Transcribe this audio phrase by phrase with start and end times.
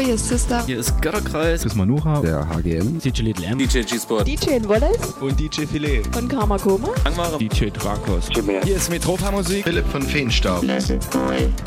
[0.00, 0.64] Hallo, hier ist Sister.
[0.64, 1.60] Hier ist Götterkreis.
[1.60, 2.22] Chris Manuha.
[2.22, 3.00] Der HGM.
[3.00, 3.58] DJ Little M.
[3.58, 4.26] DJ G-Sport.
[4.26, 5.12] DJ Wallace.
[5.20, 6.02] Und DJ Filet.
[6.10, 6.88] Von Karma Koma.
[7.04, 7.36] Angmare.
[7.36, 8.30] DJ Drakos.
[8.64, 9.62] Hier ist Metropa Musik.
[9.62, 10.64] Philipp von Feenstaub.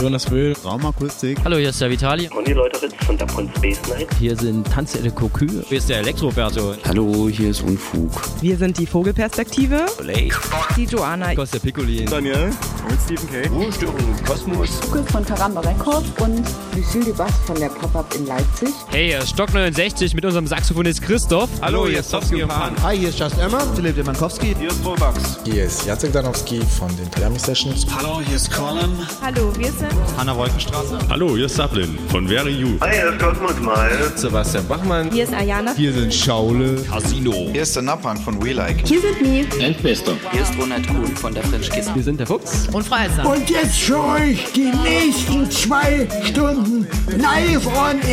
[0.02, 0.56] Jonas Wöhl.
[0.66, 1.38] Raumakustik.
[1.44, 2.28] Hallo, hier ist der Vitali.
[2.36, 4.08] Und die Leute von der Space Night.
[4.18, 5.46] Hier sind Tanze de Cocu.
[5.68, 6.78] Hier ist der Elektroversion.
[6.88, 8.10] Hallo, hier ist Unfug.
[8.42, 9.86] Wir sind die Vogelperspektive.
[10.00, 10.32] Olay.
[10.76, 11.36] Die Joanna.
[11.36, 12.08] Costa Piccolin.
[12.08, 12.50] Daniel.
[12.90, 13.48] Und Stephen K.
[13.50, 13.96] Ruhestörung
[14.26, 14.82] Kosmos.
[14.86, 16.44] Lukas von Karamba Records und
[16.76, 18.70] Lucille de Bass von der Pop-Up in Leipzig.
[18.90, 21.50] Hey, hier ist Stock 69 mit unserem Saxophonist Christoph.
[21.62, 22.74] Hallo, hier ist Sofsky und Pan.
[22.84, 23.60] Hi, hier ist Just Emma.
[23.76, 24.56] Philipp Demankowski.
[24.58, 25.40] Hier ist Robax.
[25.44, 27.86] Hier ist Jacek Danowski von den Triami Sessions.
[27.96, 28.92] Hallo, hier ist Colin.
[29.22, 30.98] Hallo, wir sind Hanna Wolkenstraße.
[31.10, 32.78] Hallo, hier ist Sablin von Very You.
[32.82, 33.92] Hi, hier ist Kosmos Mal.
[34.16, 35.12] Sebastian Bachmann.
[35.12, 35.74] Hier ist Ayana.
[35.76, 36.82] Hier sind Schaule.
[36.84, 37.34] Casino.
[37.52, 38.88] Hier ist der Nappan von We Like.
[38.88, 39.46] Hier sind Mi.
[39.60, 40.14] Endbester.
[40.32, 41.94] Hier ist Ronald Kuhn von der French Kiss.
[41.94, 42.68] Wir sind der Fuchs.
[42.72, 43.26] Und Freiheit.
[43.26, 48.13] Und jetzt für euch die nächsten zwei Stunden live on air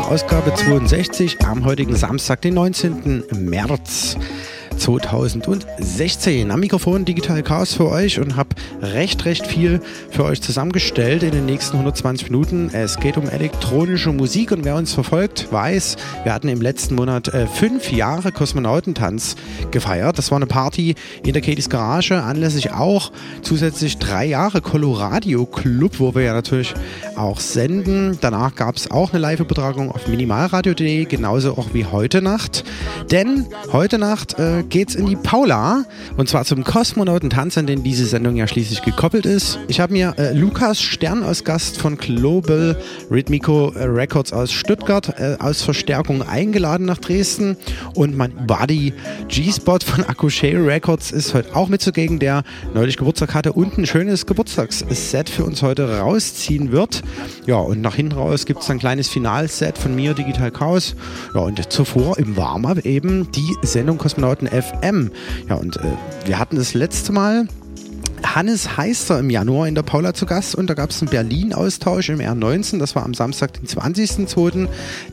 [0.00, 3.22] Ausgabe 62 am heutigen Samstag, den 19.
[3.30, 4.16] März
[4.76, 6.50] 2016.
[6.50, 8.50] Am Mikrofon Digital Chaos für euch und habe
[8.82, 12.70] recht, recht viel für euch zusammengestellt in den nächsten 120 Minuten.
[12.72, 17.28] Es geht um elektronische Musik und wer uns verfolgt, weiß, wir hatten im letzten Monat
[17.28, 19.36] äh, fünf Jahre Kosmonautentanz
[19.70, 20.18] gefeiert.
[20.18, 20.94] Das war eine Party
[21.24, 23.12] in der Katie's Garage, anlässlich auch
[23.42, 26.74] zusätzlich drei Jahre Coloradio Club, wo wir ja natürlich
[27.16, 28.18] auch senden.
[28.20, 32.64] Danach gab es auch eine Live-Übertragung auf minimalradio.de, genauso auch wie heute Nacht.
[33.10, 35.84] Denn heute Nacht äh, geht's in die Paula
[36.16, 39.60] und zwar zum Kosmonautentanz, an den diese Sendung ja schließlich gekoppelt ist.
[39.68, 42.76] Ich habe mir äh, Lukas Stern als Gast von Global
[43.08, 47.56] Rhythmico Records aus Stuttgart äh, aus Verstärkung eingeladen nach Dresden
[47.94, 48.92] und mein Buddy
[49.28, 52.42] G-Spot von Akushay Records ist heute auch mit zugegen, der
[52.74, 57.02] neulich Geburtstag hatte und ein schönes Geburtstagsset für uns heute rausziehen wird.
[57.46, 60.96] Ja, und nach hinten raus gibt es ein kleines Finalset von mir, Digital Chaos.
[61.32, 65.10] Ja, und zuvor im Warm-Up eben die Sendung Kosmonauten FM.
[65.48, 65.80] Ja, und äh,
[66.26, 67.48] wir hatten das letzte Mal
[68.24, 72.08] Hannes Heister im Januar in der Paula zu Gast und da gab es einen Berlin-Austausch
[72.08, 74.68] im R19, das war am Samstag, den 20.02.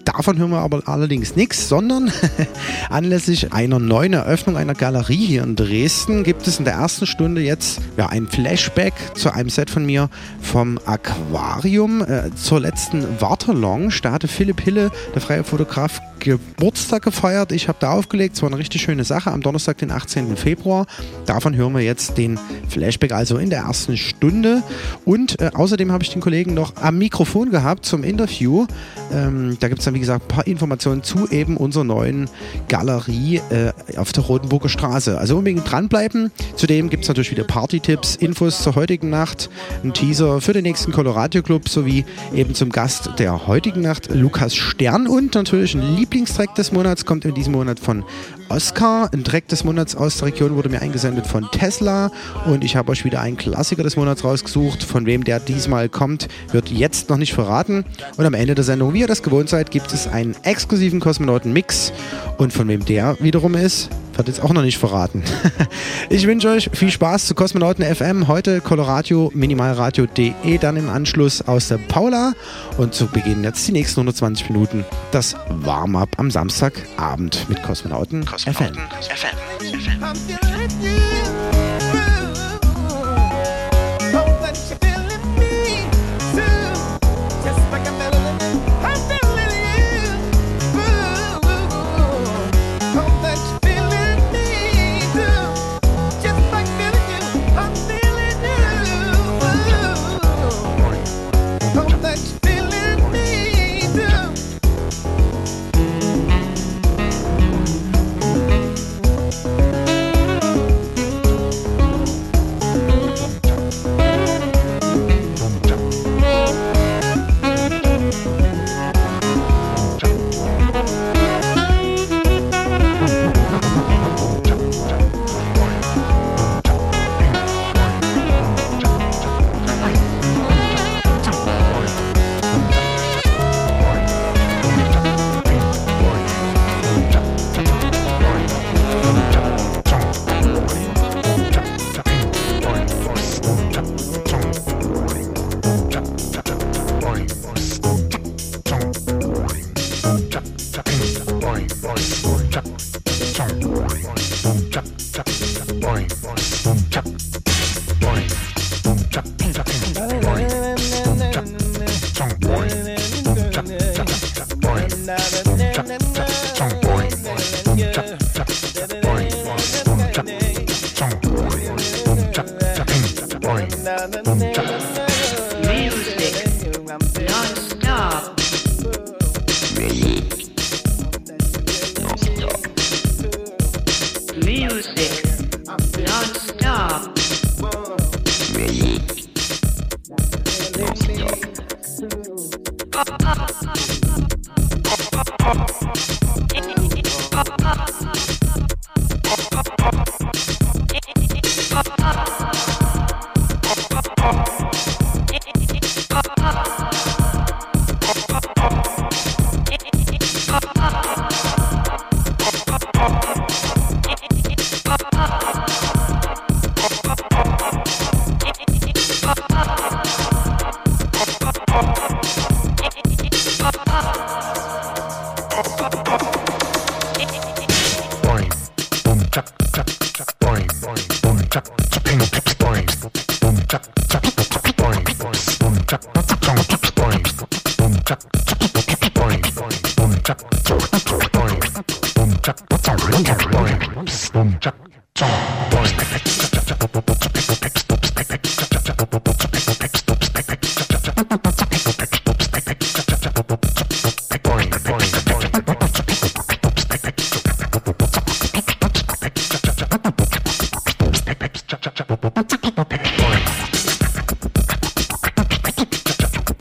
[0.05, 2.11] Davon hören wir aber allerdings nichts, sondern
[2.89, 7.41] anlässlich einer neuen Eröffnung einer Galerie hier in Dresden gibt es in der ersten Stunde
[7.41, 10.09] jetzt ja, ein Flashback zu einem Set von mir
[10.41, 13.93] vom Aquarium äh, zur letzten Wartelounge.
[14.01, 17.51] Da hatte Philipp Hille, der freie Fotograf, Geburtstag gefeiert.
[17.51, 18.35] Ich habe da aufgelegt.
[18.35, 20.37] Es war eine richtig schöne Sache am Donnerstag, den 18.
[20.37, 20.85] Februar.
[21.25, 22.39] Davon hören wir jetzt den
[22.69, 24.61] Flashback, also in der ersten Stunde.
[25.05, 28.67] Und äh, außerdem habe ich den Kollegen noch am Mikrofon gehabt zum Interview.
[29.11, 32.29] Ähm, da gibt es dann, wie gesagt, ein paar Informationen zu eben unserer neuen
[32.67, 35.17] Galerie äh, auf der Rotenburger Straße.
[35.17, 36.31] Also unbedingt dranbleiben.
[36.55, 39.49] Zudem gibt es natürlich wieder Party-Tipps, Infos zur heutigen Nacht,
[39.83, 44.55] ein Teaser für den nächsten Colorado Club sowie eben zum Gast der heutigen Nacht, Lukas
[44.55, 48.03] Stern und natürlich ein Lieblingstrack des Monats kommt in diesem Monat von
[48.51, 49.09] Oscar.
[49.13, 52.11] Ein Track des Monats aus der Region wurde mir eingesendet von Tesla
[52.45, 54.83] und ich habe euch wieder einen Klassiker des Monats rausgesucht.
[54.83, 57.85] Von wem der diesmal kommt, wird jetzt noch nicht verraten.
[58.17, 61.93] Und am Ende der Sendung, wie ihr das gewohnt seid, gibt es einen exklusiven Kosmonauten-Mix
[62.37, 65.23] und von wem der wiederum ist, wird jetzt auch noch nicht verraten.
[66.09, 68.27] ich wünsche euch viel Spaß zu Kosmonauten FM.
[68.27, 72.33] Heute Coloradio, minimalradio.de, dann im Anschluss aus der Paula.
[72.77, 78.77] Und zu Beginn jetzt die nächsten 120 Minuten das Warm-up am Samstagabend mit Kosmonauten, Kosmonauten
[79.01, 79.15] FM.
[79.15, 81.60] FM.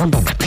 [0.00, 0.39] Boom, boom.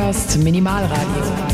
[0.00, 1.49] Hörst Minimalradio.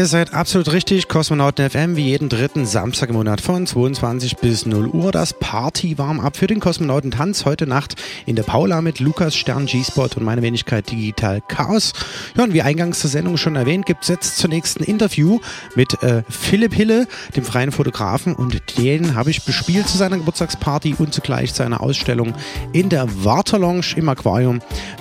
[0.00, 1.08] Ihr seid absolut richtig.
[1.08, 5.12] Kosmonauten FM wie jeden dritten Samstag im Monat von 22 bis 0 Uhr.
[5.12, 9.66] Das Party warm ab für den Kosmonautentanz heute Nacht in der Paula mit Lukas Stern,
[9.66, 11.92] G-Spot und meine Wenigkeit Digital Chaos.
[12.34, 15.38] Ja, und wie eingangs der Sendung schon erwähnt, gibt es jetzt zunächst ein Interview
[15.74, 18.34] mit äh, Philipp Hille, dem freien Fotografen.
[18.34, 22.32] Und den habe ich bespielt zu seiner Geburtstagsparty und zugleich zu einer Ausstellung
[22.72, 24.60] in der Waterlounge im Aquarium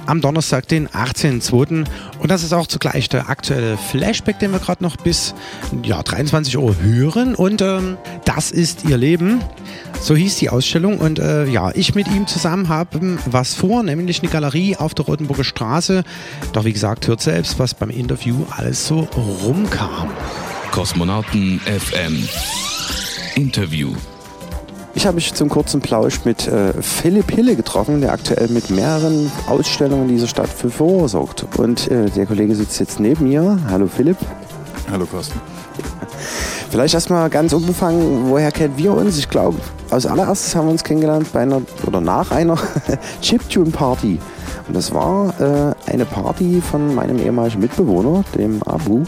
[0.09, 1.85] am Donnerstag, den 18.02.
[2.19, 5.35] Und das ist auch zugleich der aktuelle Flashback, den wir gerade noch bis
[5.83, 7.35] ja, 23 Uhr hören.
[7.35, 9.39] Und ähm, das ist ihr Leben.
[10.01, 10.97] So hieß die Ausstellung.
[10.97, 15.05] Und äh, ja, ich mit ihm zusammen habe was vor, nämlich eine Galerie auf der
[15.05, 16.03] Rotenburger Straße.
[16.53, 19.01] Doch wie gesagt, hört selbst, was beim Interview alles so
[19.43, 20.09] rumkam.
[20.71, 22.27] Kosmonauten FM
[23.35, 23.93] Interview.
[24.95, 29.31] Ich habe mich zum kurzen Plausch mit äh, Philipp Hille getroffen, der aktuell mit mehreren
[29.47, 31.45] Ausstellungen dieser Stadt für Furore sorgt.
[31.57, 33.59] Und äh, der Kollege sitzt jetzt neben mir.
[33.69, 34.17] Hallo Philipp.
[34.91, 35.39] Hallo Carsten.
[36.71, 39.17] Vielleicht erstmal ganz unbefangen, woher kennen wir uns?
[39.17, 39.57] Ich glaube,
[39.89, 42.57] als allererstes haben wir uns kennengelernt bei einer oder nach einer
[43.21, 44.19] Chiptune-Party.
[44.69, 49.03] Und das war äh, eine Party von meinem ehemaligen Mitbewohner, dem Abu.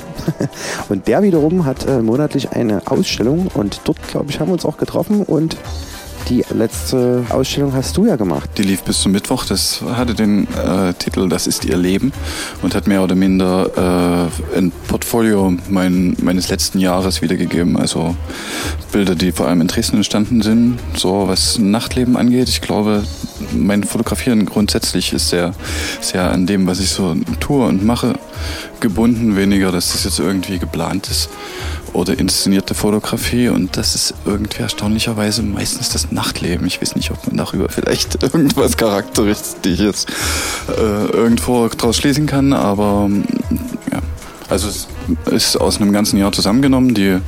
[0.90, 4.66] und der wiederum hat äh, monatlich eine Ausstellung und dort, glaube ich, haben wir uns
[4.66, 5.58] auch getroffen und
[6.30, 8.50] die letzte Ausstellung hast du ja gemacht.
[8.58, 9.46] Die lief bis zum Mittwoch.
[9.46, 12.12] Das hatte den äh, Titel Das ist ihr Leben
[12.62, 17.78] und hat mehr oder minder äh, ein Portfolio mein, meines letzten Jahres wiedergegeben.
[17.78, 18.16] Also
[18.92, 22.50] Bilder, die vor allem in Dresden entstanden sind, so was Nachtleben angeht.
[22.50, 23.04] Ich glaube,
[23.54, 25.54] mein Fotografieren grundsätzlich ist sehr,
[26.00, 28.14] sehr an dem, was ich so tue und mache,
[28.80, 29.36] gebunden.
[29.36, 31.30] Weniger, dass das jetzt irgendwie geplant ist
[31.94, 36.66] oder inszenierte Fotografie und das ist irgendwie erstaunlicherweise meistens das Nachtleben.
[36.68, 40.06] Ich weiß nicht, ob man darüber vielleicht irgendwas Charakteristisches
[40.70, 43.10] äh, irgendwo draus schließen kann, aber
[43.92, 44.00] ja.
[44.52, 44.88] Also es
[45.32, 46.94] ist aus einem ganzen Jahr zusammengenommen.
[46.94, 47.20] Die,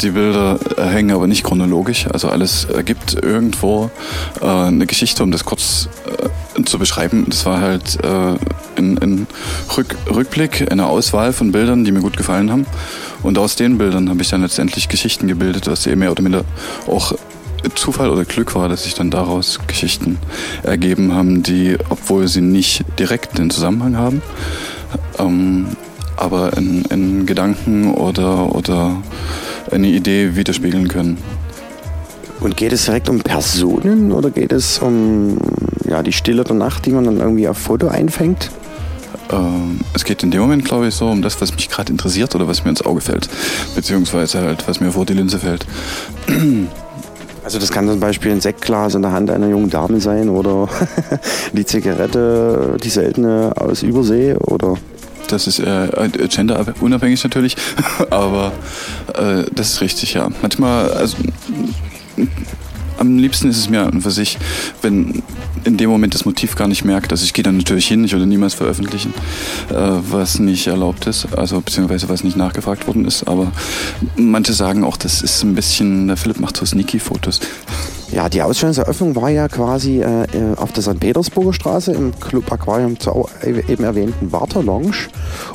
[0.00, 2.06] die Bilder hängen aber nicht chronologisch.
[2.06, 3.90] Also alles ergibt irgendwo
[4.40, 5.88] äh, eine Geschichte, um das kurz
[6.56, 7.26] äh, zu beschreiben.
[7.28, 8.36] Das war halt äh,
[8.78, 9.26] ein, ein
[9.76, 12.64] Rück, Rückblick, eine Auswahl von Bildern, die mir gut gefallen haben.
[13.24, 16.44] Und aus den Bildern habe ich dann letztendlich Geschichten gebildet, was eben mehr oder minder
[16.86, 17.12] auch
[17.74, 20.18] Zufall oder Glück war, dass sich dann daraus Geschichten
[20.62, 24.22] ergeben haben, die, obwohl sie nicht direkt den Zusammenhang haben,
[25.18, 25.66] ähm,
[26.16, 29.02] aber in, in Gedanken oder, oder
[29.70, 31.18] eine Idee widerspiegeln können.
[32.40, 35.38] Und geht es direkt um Personen oder geht es um
[35.88, 38.50] ja, die Stille der Nacht, die man dann irgendwie auf Foto einfängt?
[39.30, 42.34] Ähm, es geht in dem Moment, glaube ich, so um das, was mich gerade interessiert
[42.34, 43.28] oder was mir ins Auge fällt.
[43.74, 45.66] Beziehungsweise halt, was mir vor die Linse fällt.
[47.44, 50.68] Also das kann zum Beispiel ein Sektglas in der Hand einer jungen Dame sein oder
[51.52, 54.76] die Zigarette, die seltene aus Übersee oder
[55.28, 55.88] das ist äh,
[56.28, 57.56] genderunabhängig natürlich,
[58.10, 58.52] aber
[59.14, 60.28] äh, das ist richtig, ja.
[60.42, 61.16] Manchmal, also
[62.98, 64.38] am liebsten ist es mir an für sich,
[64.80, 65.22] wenn
[65.64, 67.12] in dem Moment das Motiv gar nicht merkt.
[67.12, 69.12] Also ich gehe dann natürlich hin, ich würde niemals veröffentlichen,
[69.70, 73.26] äh, was nicht erlaubt ist, also beziehungsweise was nicht nachgefragt worden ist.
[73.28, 73.52] Aber
[74.16, 77.40] manche sagen auch, das ist ein bisschen, der Philipp macht so Sneaky-Fotos.
[78.12, 81.00] Ja, die Ausstellungseröffnung war ja quasi äh, auf der St.
[81.00, 85.08] Petersburger Straße im Club Aquarium zur eben erwähnten Warter Lounge.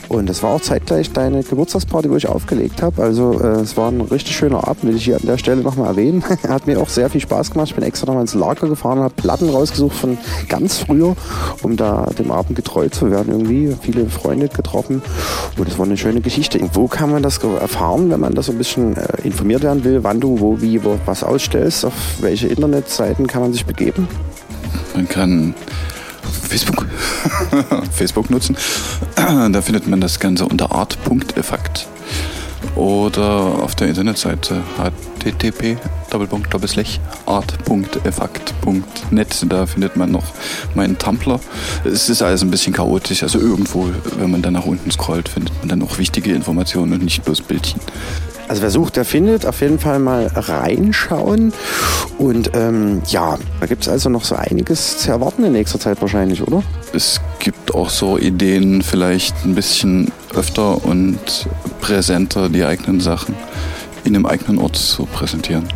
[0.10, 3.04] Und das war auch zeitgleich deine Geburtstagsparty, wo ich aufgelegt habe.
[3.04, 5.89] Also äh, es war ein richtig schöner Abend, will ich hier an der Stelle nochmal
[5.89, 6.24] erwähnen.
[6.48, 7.67] Hat mir auch sehr viel Spaß gemacht.
[7.70, 10.17] Ich bin extra nochmal ins Lager gefahren, habe Platten rausgesucht von
[10.50, 11.15] ganz früher,
[11.62, 13.76] um da dem Abend getreu zu werden irgendwie.
[13.82, 15.04] Viele Freunde getroffen.
[15.58, 16.60] Und es war eine schöne Geschichte.
[16.74, 20.04] Wo kann man das erfahren, wenn man da so ein bisschen äh, informiert werden will,
[20.04, 24.07] wann du wo, wie, wo, was ausstellst, auf welche Internetseiten kann man sich begeben?
[24.95, 25.53] Man kann
[26.49, 26.86] Facebook,
[27.91, 28.57] Facebook nutzen.
[29.15, 31.88] Da findet man das Ganze unter art.effekt
[32.75, 33.23] oder
[33.62, 35.77] auf der Internetseite http
[37.26, 39.46] art.effekt.net.
[39.50, 40.26] Da findet man noch
[40.76, 41.39] meinen Tumblr.
[41.84, 45.58] Es ist alles ein bisschen chaotisch, also irgendwo, wenn man dann nach unten scrollt, findet
[45.60, 47.82] man dann auch wichtige Informationen und nicht bloß Bildchen.
[48.48, 49.46] Also wer sucht, der findet.
[49.46, 51.52] Auf jeden Fall mal reinschauen.
[52.17, 56.02] Und ähm, ja, da gibt es also noch so einiges zu erwarten in nächster Zeit
[56.02, 56.63] wahrscheinlich, oder?
[56.93, 61.48] Es gibt auch so Ideen, vielleicht ein bisschen öfter und
[61.82, 63.36] präsenter die eigenen Sachen
[64.06, 65.67] in einem eigenen Ort zu präsentieren.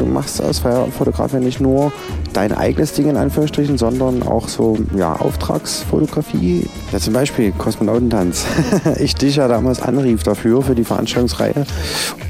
[0.00, 1.92] Du machst als Fotograf ja nicht nur
[2.32, 6.66] dein eigenes Ding in Anführungsstrichen, sondern auch so ja, Auftragsfotografie.
[6.90, 8.46] Ja, zum Beispiel Kosmonautentanz.
[8.98, 11.66] ich dich ja damals anrief dafür, für die Veranstaltungsreihe.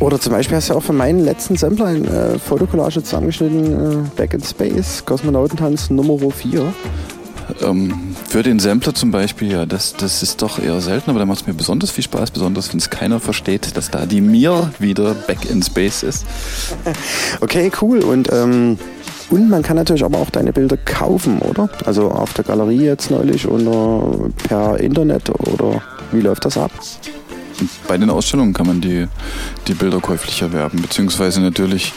[0.01, 3.97] Oder zum Beispiel hast du auch für meinen letzten Sampler eine äh, Fotokollage zusammengeschnitten, äh,
[4.17, 6.73] Back in Space, Kosmonautentanz Nummer 4.
[7.63, 11.27] Ähm, Für den Sampler zum Beispiel, ja, das, das ist doch eher selten, aber da
[11.27, 14.71] macht es mir besonders viel Spaß, besonders wenn es keiner versteht, dass da die Mir
[14.79, 16.25] wieder back in Space ist.
[17.40, 18.05] Okay, cool.
[18.05, 18.79] Und, ähm,
[19.31, 21.69] und man kann natürlich aber auch deine Bilder kaufen, oder?
[21.85, 26.71] Also auf der Galerie jetzt neulich oder per Internet oder wie läuft das ab?
[27.88, 29.07] Bei den Ausstellungen kann man die,
[29.66, 31.92] die Bilder käuflich erwerben, beziehungsweise natürlich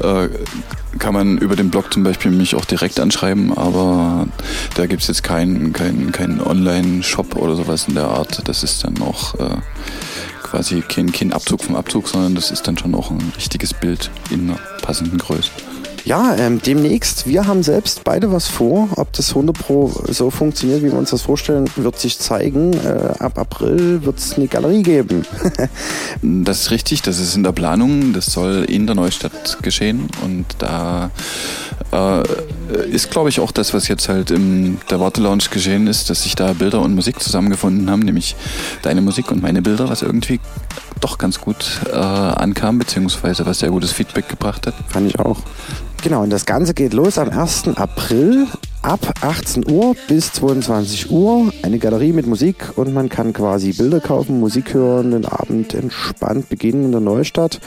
[0.00, 0.28] äh,
[0.98, 4.26] kann man über den Blog zum Beispiel mich auch direkt anschreiben, aber
[4.74, 8.48] da gibt es jetzt keinen kein, kein Online-Shop oder sowas in der Art.
[8.48, 9.56] Das ist dann auch äh,
[10.42, 14.10] quasi kein, kein Abzug vom Abzug, sondern das ist dann schon auch ein richtiges Bild
[14.30, 15.50] in einer passenden Größe.
[16.06, 18.88] Ja, ähm, demnächst, wir haben selbst beide was vor.
[18.94, 22.74] Ob das 100 Pro so funktioniert, wie wir uns das vorstellen, wird sich zeigen.
[22.74, 25.26] Äh, ab April wird es eine Galerie geben.
[26.22, 28.12] das ist richtig, das ist in der Planung.
[28.12, 31.10] Das soll in der Neustadt geschehen und da
[31.92, 32.22] äh,
[32.88, 36.36] ist, glaube ich, auch das, was jetzt halt in der Wartelounge geschehen ist, dass sich
[36.36, 38.36] da Bilder und Musik zusammengefunden haben, nämlich
[38.82, 40.38] deine Musik und meine Bilder, was irgendwie
[41.00, 44.74] doch ganz gut äh, ankam, beziehungsweise was sehr gutes Feedback gebracht hat.
[44.88, 45.38] Fand ich auch.
[46.02, 47.68] Genau, und das Ganze geht los am 1.
[47.76, 48.46] April
[48.86, 51.52] ab 18 Uhr bis 22 Uhr.
[51.62, 56.48] Eine Galerie mit Musik und man kann quasi Bilder kaufen, Musik hören, den Abend entspannt
[56.48, 57.60] beginnen in der Neustadt.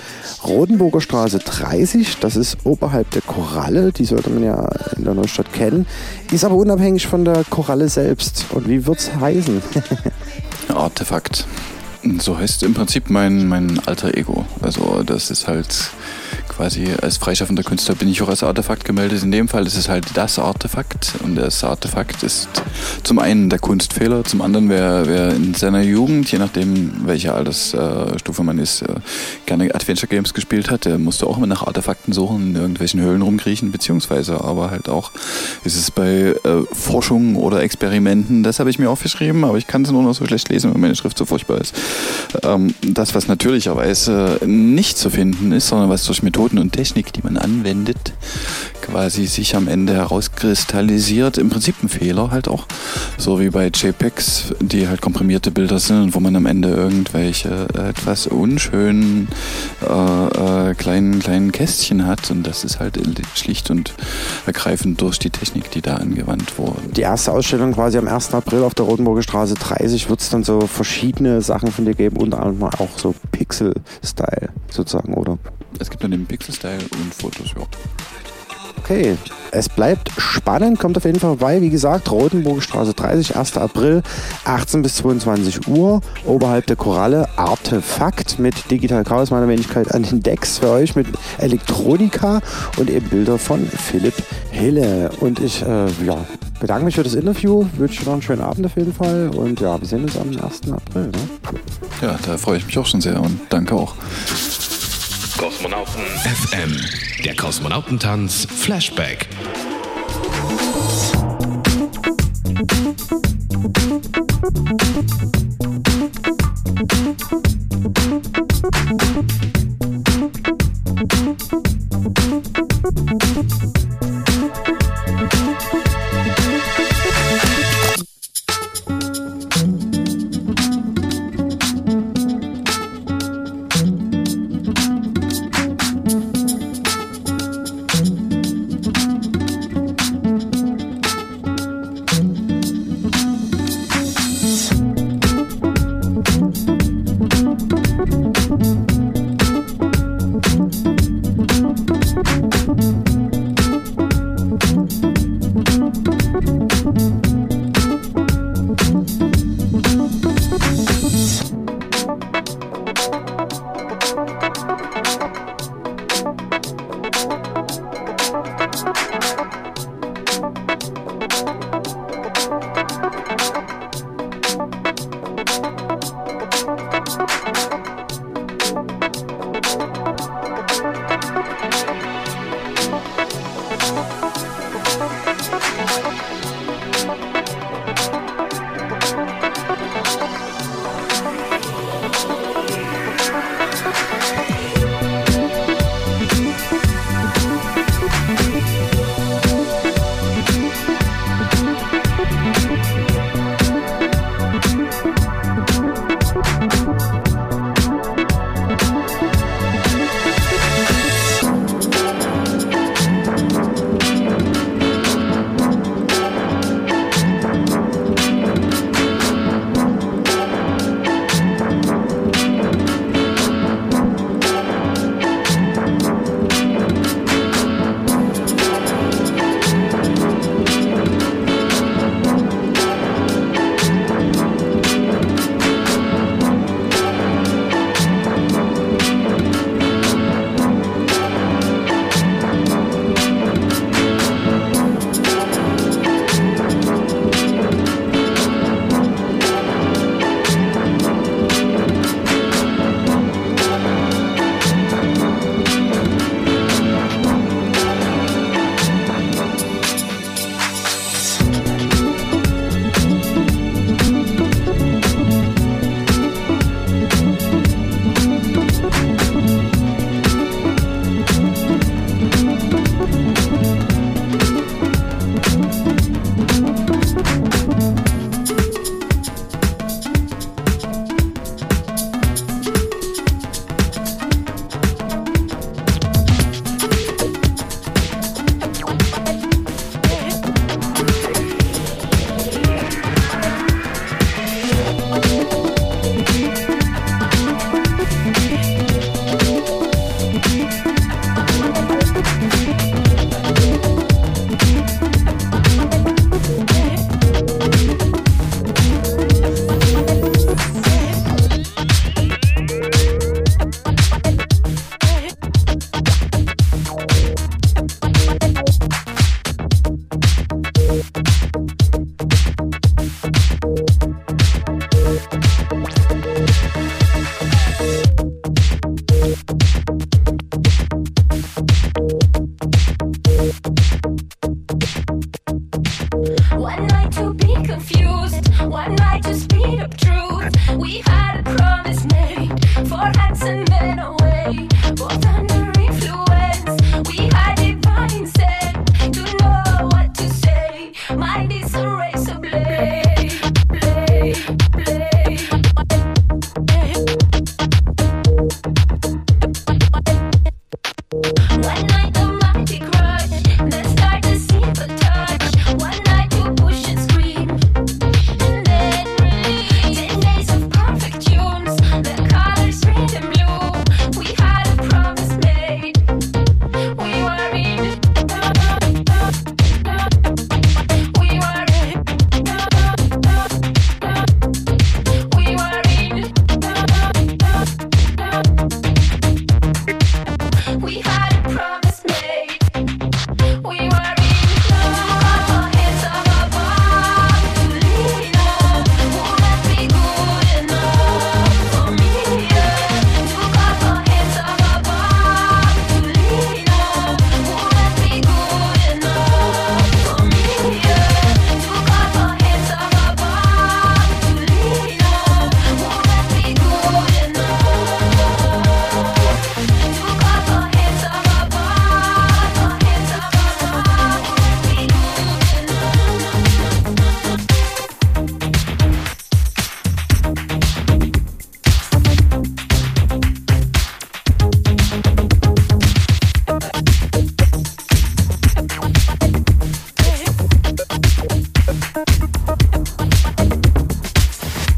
[0.47, 5.51] Rodenburger Straße 30, das ist oberhalb der Koralle, die sollte man ja in der Neustadt
[5.51, 5.85] kennen,
[6.31, 8.45] ist aber unabhängig von der Koralle selbst.
[8.51, 9.61] Und wie wird's heißen?
[10.73, 11.45] Artefakt.
[12.19, 14.45] So heißt im Prinzip mein, mein alter Ego.
[14.61, 15.91] Also das ist halt
[16.60, 19.24] quasi als freischaffender Künstler bin ich auch als Artefakt gemeldet.
[19.24, 22.50] In dem Fall ist es halt das Artefakt und das Artefakt ist
[23.04, 28.43] zum einen der Kunstfehler, zum anderen wer, wer in seiner Jugend, je nachdem welche Altersstufe
[28.43, 28.88] man ist, äh,
[29.45, 33.22] gerne Adventure Games gespielt hat, der musste auch immer nach Artefakten suchen, in irgendwelchen Höhlen
[33.22, 35.12] rumkriechen, beziehungsweise aber halt auch
[35.63, 39.84] ist es bei äh, Forschung oder Experimenten, das habe ich mir aufgeschrieben, aber ich kann
[39.84, 41.74] es nur noch so schlecht lesen, weil meine Schrift so furchtbar ist.
[42.43, 47.21] Ähm, das, was natürlicherweise nicht zu finden ist, sondern was durch Methoden und Technik, die
[47.21, 48.13] man anwendet,
[48.81, 51.38] quasi sich am Ende herauskristallisiert.
[51.38, 52.65] Im Prinzip ein Fehler halt auch.
[53.17, 57.67] So wie bei JPEGs, die halt komprimierte Bilder sind und wo man am Ende irgendwelche
[57.75, 59.27] äh, etwas unschönen
[59.88, 62.31] äh, äh, kleinen, kleinen Kästchen hat.
[62.31, 62.99] Und das ist halt
[63.35, 63.93] schlicht und
[64.45, 66.81] ergreifend durch die Technik, die da angewandt wurde.
[66.95, 68.33] Die erste Ausstellung quasi am 1.
[68.33, 72.17] April auf der Rotenburger Straße 30 wird es dann so verschiedene Sachen von dir geben,
[72.17, 75.38] unter anderem auch so Pixel-Style sozusagen, oder?
[75.77, 77.63] Es gibt dann den Pixel-Style und Fotos, ja.
[78.79, 79.17] Okay,
[79.51, 81.62] es bleibt spannend, kommt auf jeden Fall vorbei.
[81.62, 83.58] Wie gesagt, Rotenburger Straße 30, 1.
[83.58, 84.01] April,
[84.45, 90.21] 18 bis 22 Uhr, oberhalb der Koralle, Artefakt mit Digital Chaos, meiner Wenigkeit an den
[90.21, 92.41] Decks für euch mit Elektronika
[92.77, 94.15] und eben Bilder von Philipp
[94.51, 95.12] Hille.
[95.19, 96.25] Und ich äh, ja,
[96.60, 99.79] bedanke mich für das Interview, wünsche noch einen schönen Abend auf jeden Fall und ja,
[99.79, 100.71] wir sehen uns am 1.
[100.71, 101.08] April.
[101.08, 101.60] Ne?
[102.01, 103.95] Ja, da freue ich mich auch schon sehr und danke auch.
[105.39, 107.23] Kosmonauten FM.
[107.23, 109.25] Der Kosmonautentanz Flashback.
[110.49, 111.19] Musik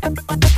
[0.03, 0.50] i don't Bye.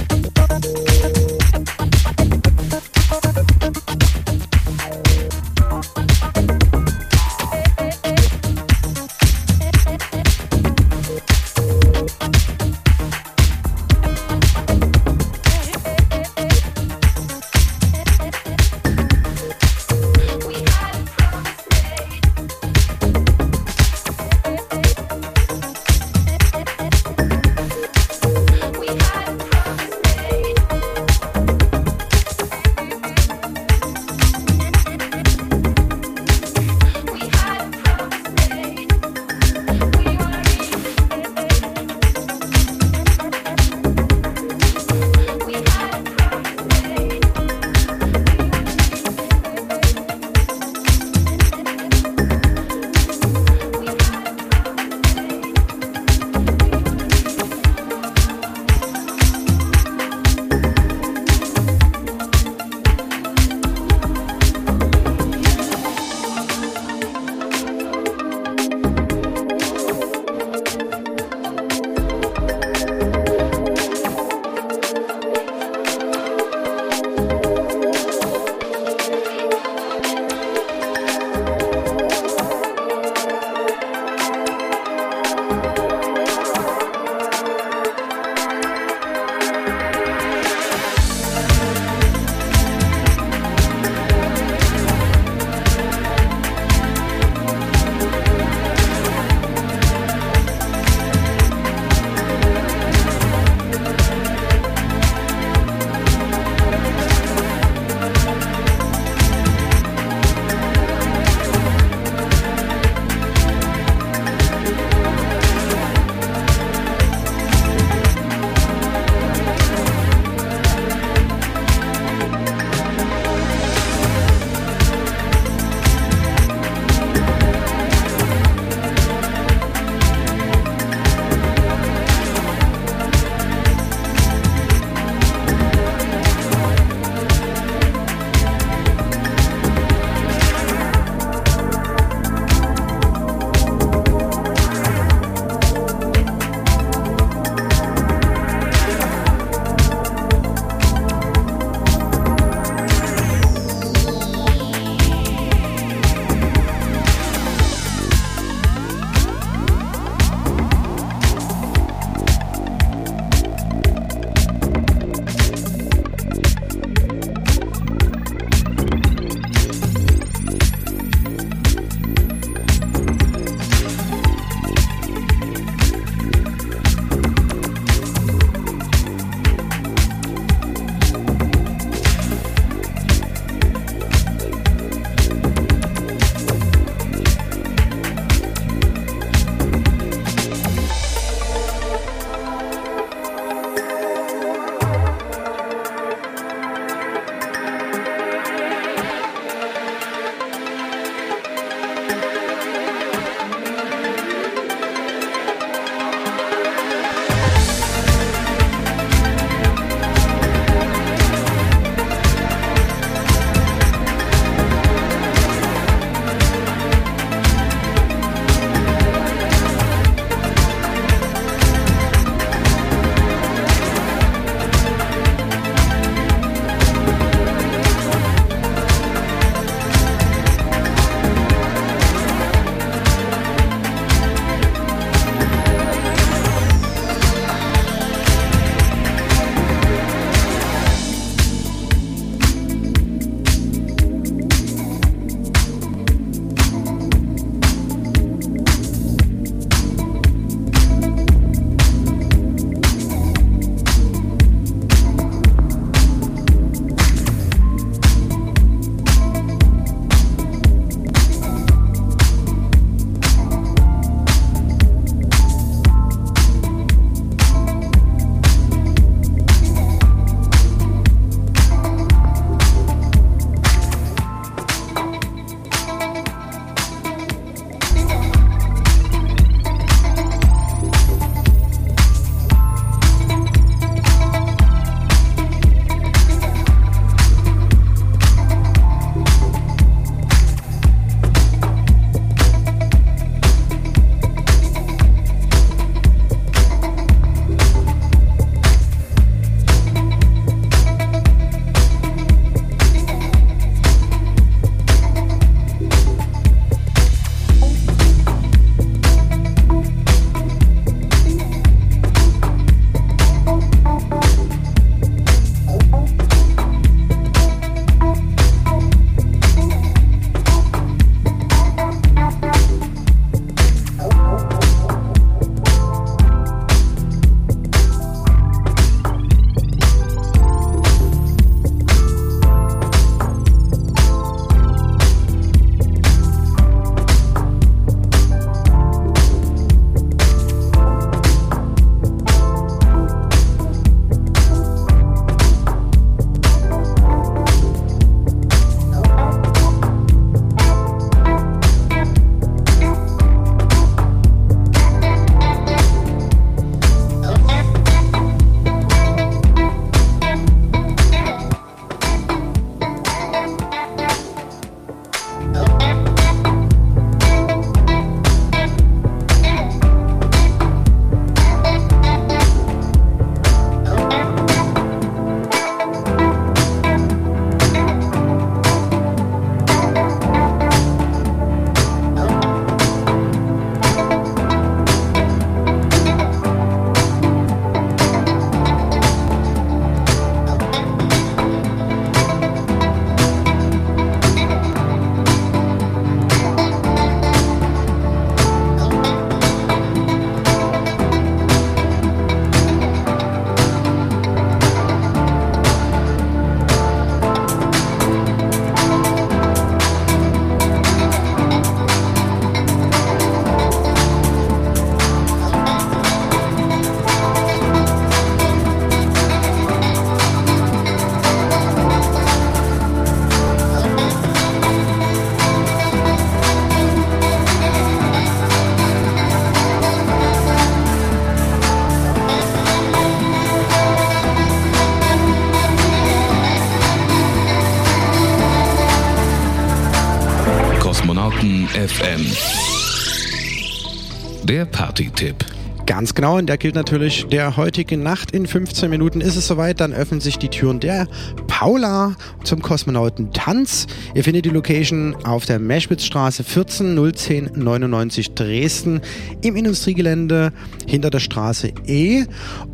[446.04, 448.32] Ganz genau, und der gilt natürlich der heutigen Nacht.
[448.32, 451.08] In 15 Minuten ist es soweit, dann öffnen sich die Türen der
[451.48, 453.88] Paula zum Kosmonautentanz.
[454.14, 459.00] Ihr findet die Location auf der Meschwitzstraße 14 010 99 Dresden
[459.44, 460.52] im Industriegelände
[460.86, 462.26] hinter der Straße E.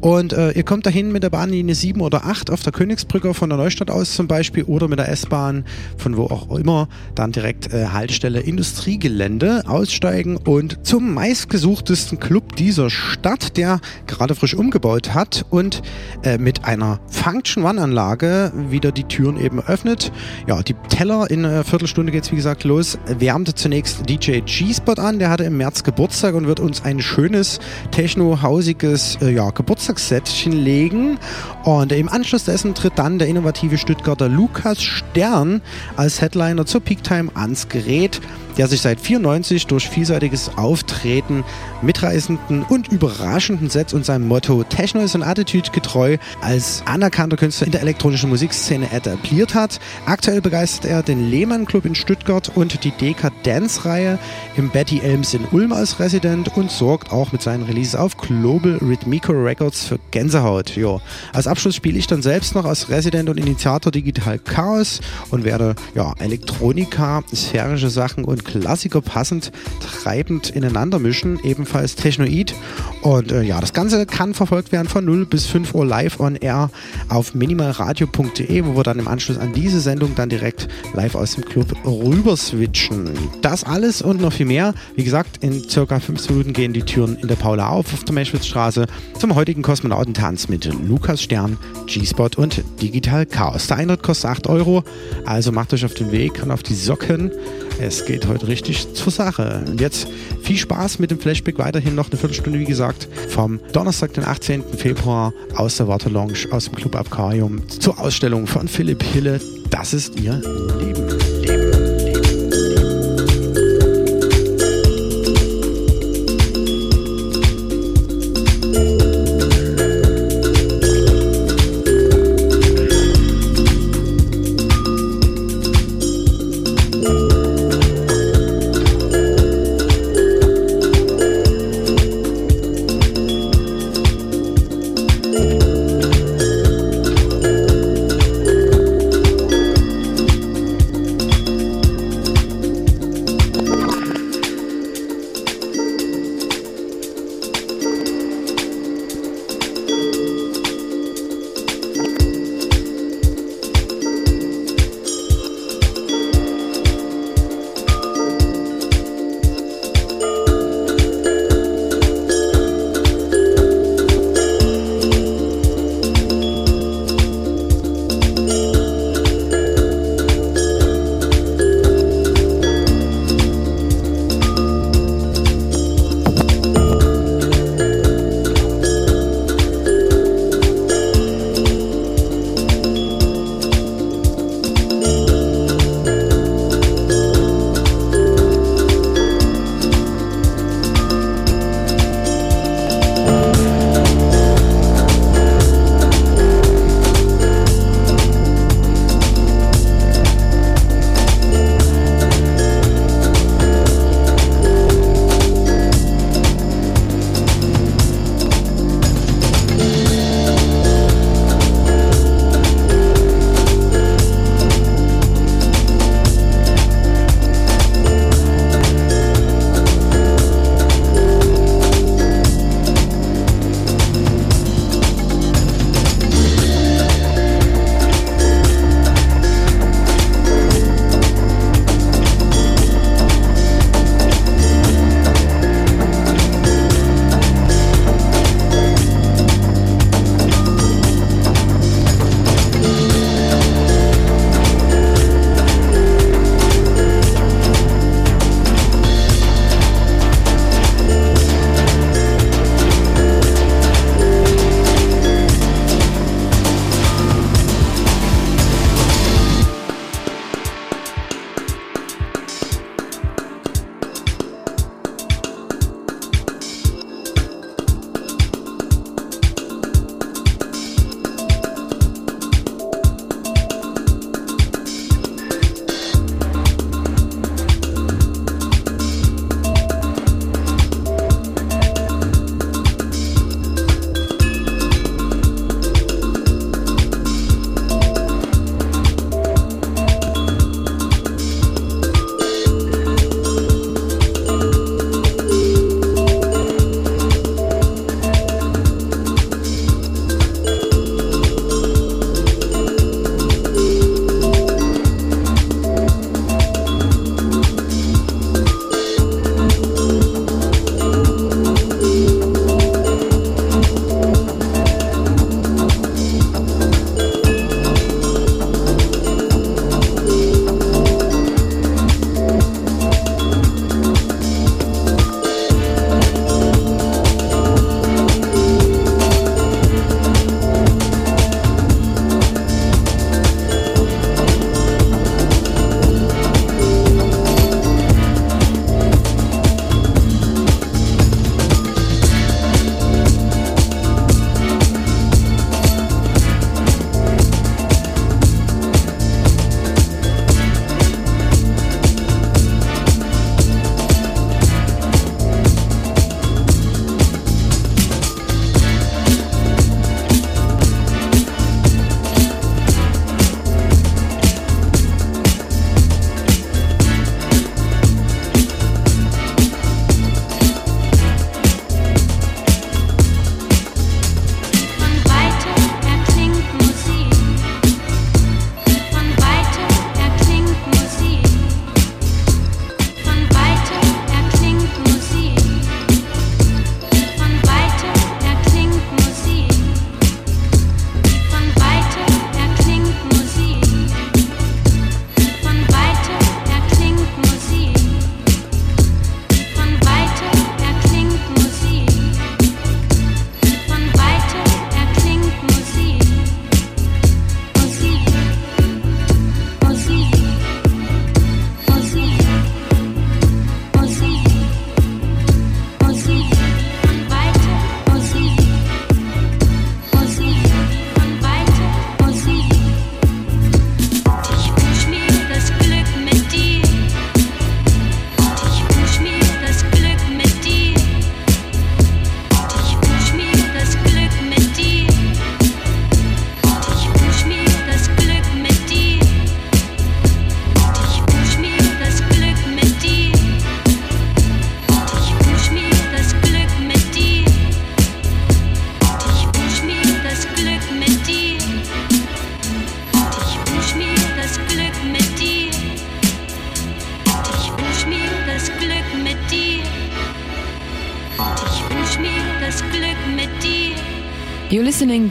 [0.02, 3.50] Und äh, ihr kommt dahin mit der Bahnlinie 7 oder 8 auf der Königsbrücke von
[3.50, 5.66] der Neustadt aus zum Beispiel oder mit der S-Bahn
[5.98, 12.90] von wo auch immer, dann direkt äh, Haltestelle Industriegelände aussteigen und zum meistgesuchtesten Club dieser
[12.90, 13.19] Stadt,
[13.56, 15.82] der gerade frisch umgebaut hat und
[16.24, 20.12] äh, mit einer Function One-Anlage wieder die Türen eben öffnet.
[20.48, 22.98] Ja, die Teller in einer Viertelstunde geht es wie gesagt los.
[23.06, 27.60] Wärmte zunächst DJ G-Spot an, der hatte im März Geburtstag und wird uns ein schönes
[27.92, 31.18] techno-hausiges äh, ja, Geburtstagssetchen legen.
[31.64, 35.62] Und im Anschluss dessen tritt dann der innovative Stuttgarter Lukas Stern
[35.96, 38.22] als Headliner zur Peak Time ans Gerät
[38.58, 41.44] der sich seit 94 durch vielseitiges Auftreten
[41.82, 47.68] mitreißenden und überraschenden Sets und seinem Motto Techno ist an Attitude getreu als anerkannter Künstler
[47.68, 49.80] in der elektronischen Musikszene etabliert hat.
[50.06, 54.20] Aktuell begeistert er den Lehmann Club in Stuttgart und die Dekadenz-Reihe
[54.58, 58.78] im Betty Elms in Ulm als Resident und sorgt auch mit seinen Releases auf Global
[58.82, 60.76] Rhythmico Records für Gänsehaut.
[60.76, 61.02] Jo.
[61.34, 65.76] Als Abschluss spiele ich dann selbst noch als Resident und Initiator Digital Chaos und werde
[65.96, 72.56] ja, Elektronika, sphärische Sachen und Klassiker passend treibend ineinander mischen, ebenfalls Technoid.
[73.04, 76.36] Und äh, ja, das Ganze kann verfolgt werden von 0 bis 5 Uhr live on
[76.36, 76.72] air
[77.10, 81.46] auf minimalradio.de, wo wir dann im Anschluss an diese Sendung dann direkt live aus dem
[81.46, 83.12] Club rüber switchen.
[83.44, 84.74] Das alles und noch viel mehr.
[84.96, 88.16] Wie gesagt, in circa 15 Minuten gehen die Türen in der Paula auf, auf der
[88.16, 88.88] Meschwitzstraße,
[89.20, 93.68] zum heutigen Kosmonautentanz mit Lukas Stern, G-Spot und Digital Chaos.
[93.68, 94.84] Der Eintritt kostet 8 Euro,
[95.26, 97.32] also macht euch auf den Weg und auf die Socken.
[97.80, 99.64] Es geht heute richtig zur Sache.
[99.66, 100.08] Und jetzt
[100.42, 101.58] viel Spaß mit dem Flashback.
[101.58, 104.64] Weiterhin noch eine Viertelstunde, wie gesagt, vom Donnerstag, den 18.
[104.78, 109.40] Februar aus der Water Lounge, aus dem Club Aquarium zur Ausstellung von Philipp Hille.
[109.70, 110.42] Das ist ihr.
[110.80, 111.29] Leben.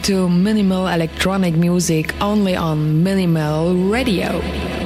[0.09, 4.78] To minimal electronic music only on Minimal Radio.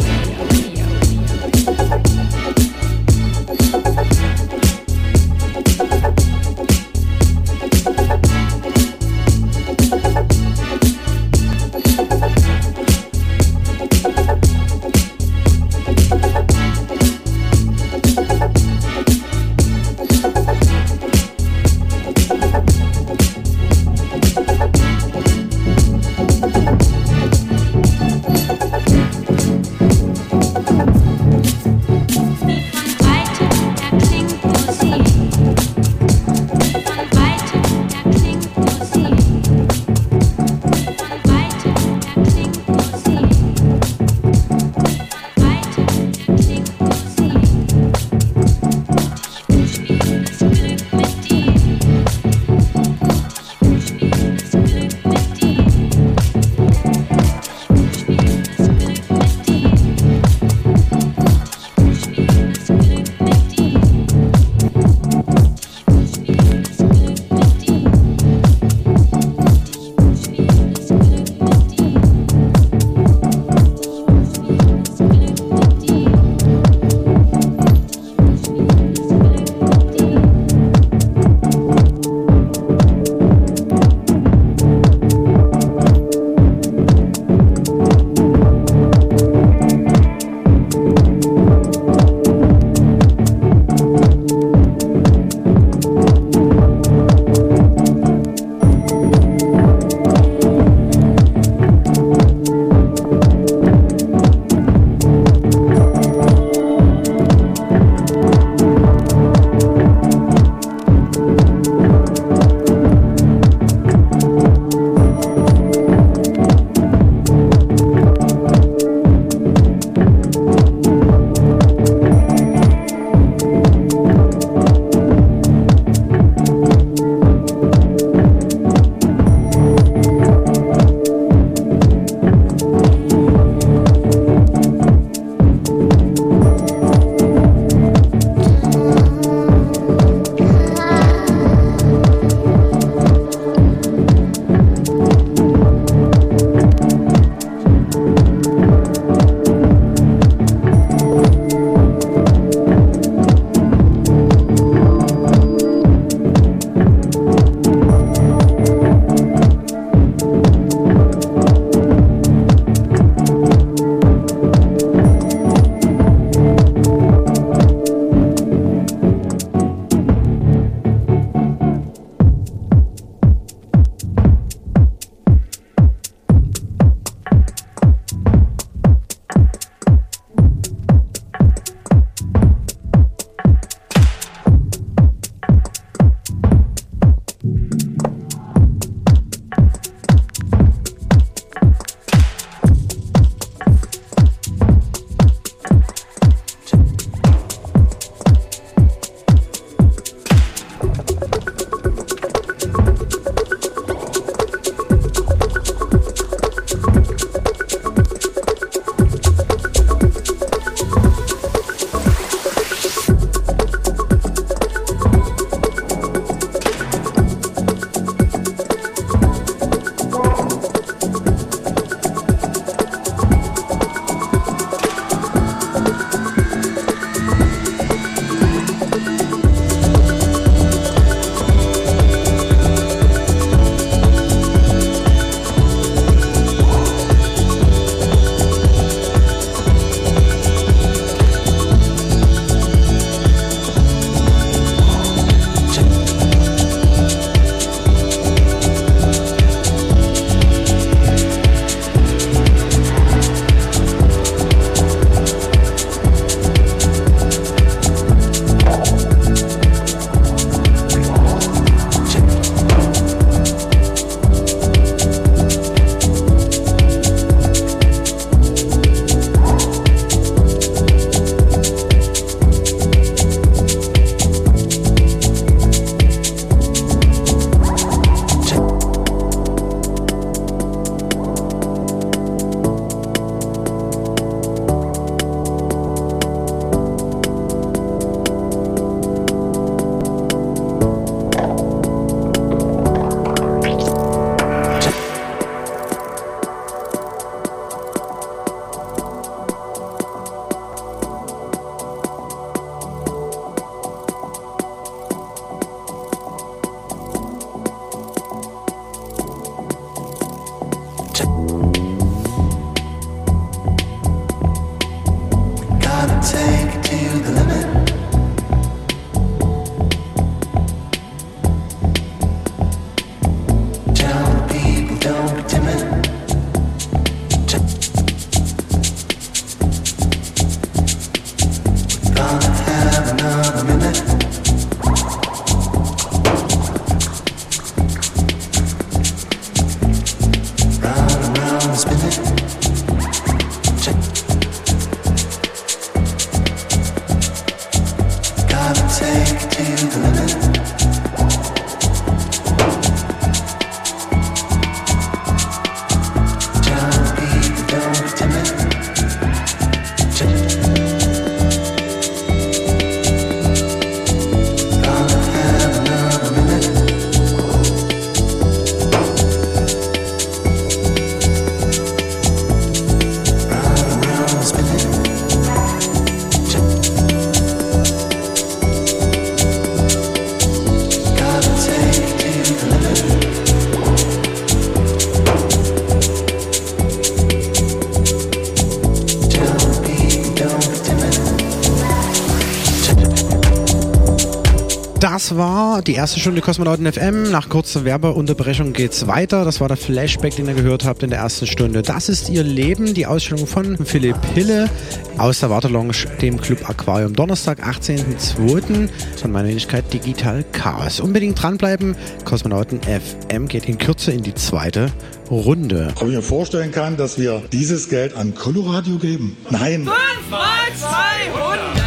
[395.33, 397.31] Das war die erste Stunde Kosmonauten FM.
[397.31, 399.47] Nach kurzer Werbeunterbrechung geht's weiter.
[399.47, 401.81] Das war der Flashback, den ihr gehört habt in der ersten Stunde.
[401.81, 404.69] Das ist ihr Leben, die Ausstellung von Philipp Hille
[405.17, 407.15] aus der Wartelounge, dem Club Aquarium.
[407.17, 408.91] Donnerstag, 18.02.
[409.17, 411.01] von meiner Wenigkeit Digital Chaos.
[411.01, 411.97] Unbedingt dranbleiben.
[412.27, 414.93] Kosmonauten FM geht in Kürze in die zweite
[415.31, 415.95] Runde.
[415.97, 419.39] Ob ich mir vorstellen kann, dass wir dieses Geld an Coloradio geben?
[419.49, 419.89] Nein.
[419.89, 420.41] 5 mal
[420.77, 421.82] 200.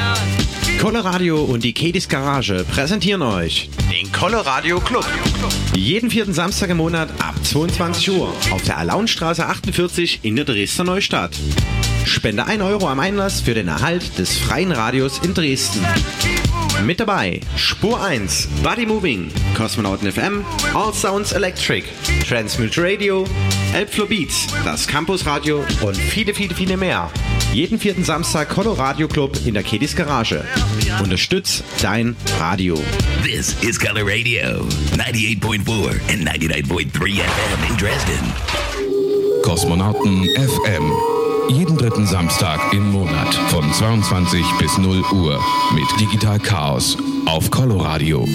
[0.85, 5.03] Coloradio und die Kedis Garage präsentieren euch den Coloradio Club.
[5.75, 10.83] Jeden vierten Samstag im Monat ab 22 Uhr auf der Alaunstraße 48 in der Dresdner
[10.83, 11.35] Neustadt.
[12.05, 15.83] Spende 1 Euro am Einlass für den Erhalt des freien Radios in Dresden.
[16.83, 21.85] Mit dabei Spur 1, Body Moving, Kosmonauten FM, All Sounds Electric,
[22.27, 23.25] Transmute Radio,
[23.73, 27.09] Elbflow Beats, das Campus Radio und viele, viele, viele mehr.
[27.53, 30.43] Jeden vierten Samstag Coloradio Club in der Kedis Garage.
[31.01, 32.75] Unterstütz dein Radio.
[33.23, 34.67] This is Color Radio,
[34.97, 38.33] 98.4 and 99.3 FM in Dresden.
[39.43, 41.14] Kosmonauten FM.
[41.49, 45.39] Jeden dritten Samstag im Monat von 22 bis 0 Uhr
[45.73, 48.25] mit Digital Chaos auf Coloradio.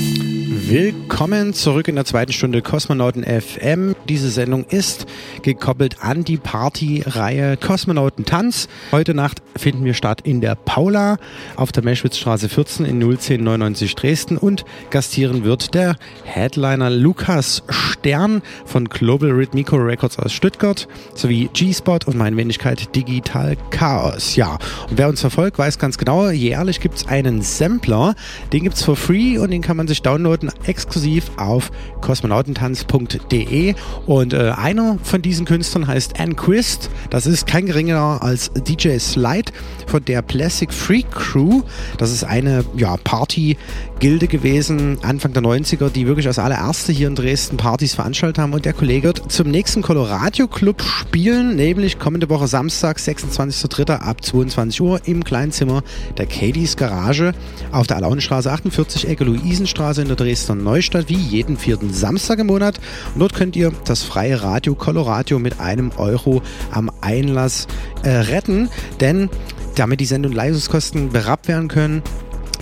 [0.71, 3.97] Willkommen zurück in der zweiten Stunde Kosmonauten FM.
[4.09, 5.05] Diese Sendung ist
[5.43, 8.68] gekoppelt an die Partyreihe Kosmonauten Tanz.
[8.93, 11.16] Heute Nacht finden wir statt in der Paula
[11.57, 18.89] auf der Meschwitzstraße 14 in 01099 Dresden und gastieren wird der Headliner Lukas Stern von
[18.89, 24.37] Global Rhythmico Records aus Stuttgart sowie G-Spot und meine Wenigkeit Digital Chaos.
[24.37, 24.57] Ja,
[24.89, 28.14] und wer uns verfolgt, weiß ganz genau, jährlich gibt es einen Sampler,
[28.53, 33.75] den gibt es for free und den kann man sich downloaden exklusiv auf kosmonautentanz.de
[34.07, 36.91] und äh, einer von diesen Künstlern heißt Ann Quist.
[37.11, 39.53] Das ist kein geringerer als DJ Slide
[39.87, 41.63] von der Plastic Freak Crew.
[41.99, 47.15] Das ist eine ja, Party-Gilde gewesen, Anfang der 90er, die wirklich als allererste hier in
[47.15, 48.55] Dresden Partys veranstaltet haben.
[48.55, 53.97] Und der Kollege wird zum nächsten Coloradio Club spielen, nämlich kommende Woche Samstag, 26.03.
[53.97, 55.83] ab 22 Uhr im Kleinzimmer
[56.17, 57.33] der Katie's Garage
[57.73, 60.17] auf der Alaunstraße 48, Ecke Luisenstraße in der
[60.51, 62.81] Dresdner Neustadt, wie jeden vierten Samstag im Monat.
[63.15, 66.43] Und dort könnt ihr das freie Radio Coloradio mit einem Euro
[66.73, 67.67] am Einlass
[68.03, 68.69] äh, retten,
[69.01, 69.29] denn
[69.77, 72.03] damit die Sendung Leistungskosten berappt werden können,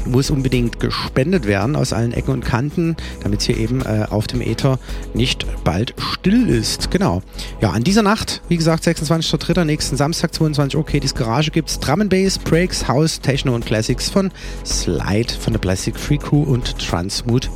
[0.07, 4.27] muss unbedingt gespendet werden aus allen Ecken und Kanten, damit es hier eben äh, auf
[4.27, 4.79] dem Äther
[5.15, 6.91] nicht bald still ist.
[6.91, 7.23] Genau.
[7.61, 9.65] Ja, an dieser Nacht, wie gesagt, 26.03.
[9.65, 14.11] nächsten Samstag, 22 Uhr, Katie's Garage gibt's Drum and Bass, Breaks, House, Techno und Classics
[14.11, 14.31] von
[14.65, 17.49] Slide, von der Plastic Free Crew und Transmute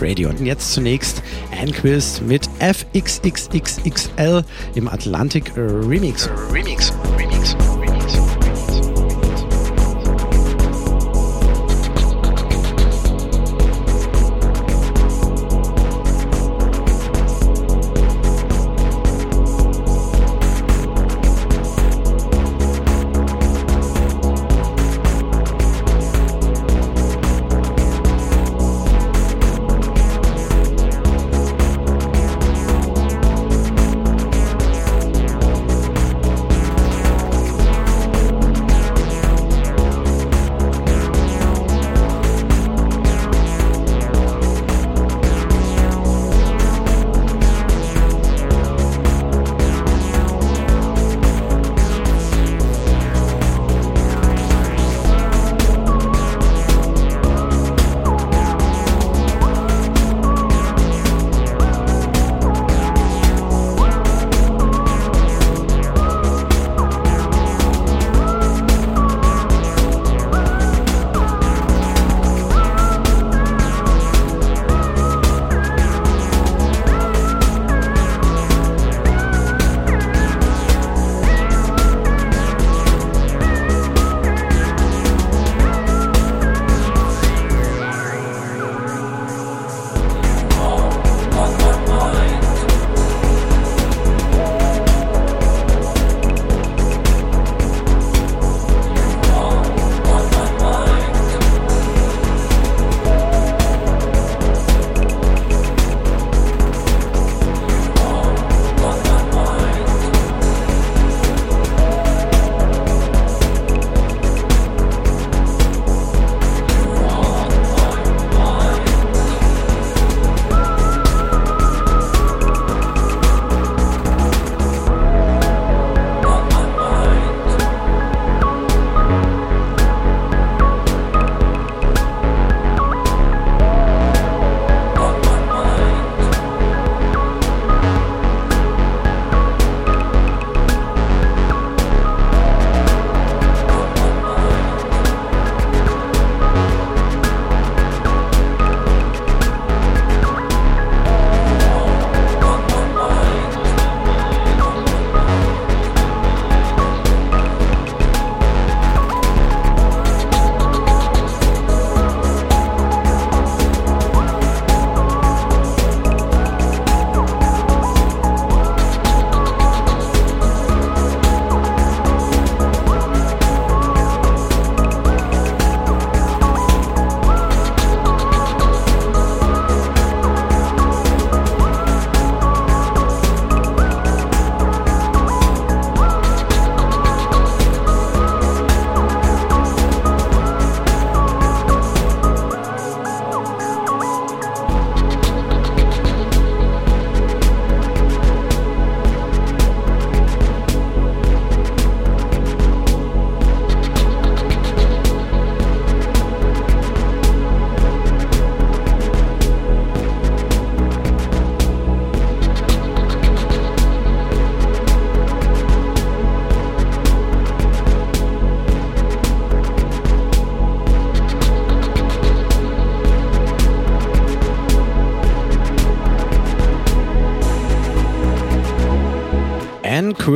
[0.00, 0.28] Radio.
[0.28, 1.22] Und jetzt zunächst
[1.60, 4.44] Anquist mit FXXXXL
[4.74, 6.28] im Atlantic Remix.
[6.52, 7.56] Remix, Remix,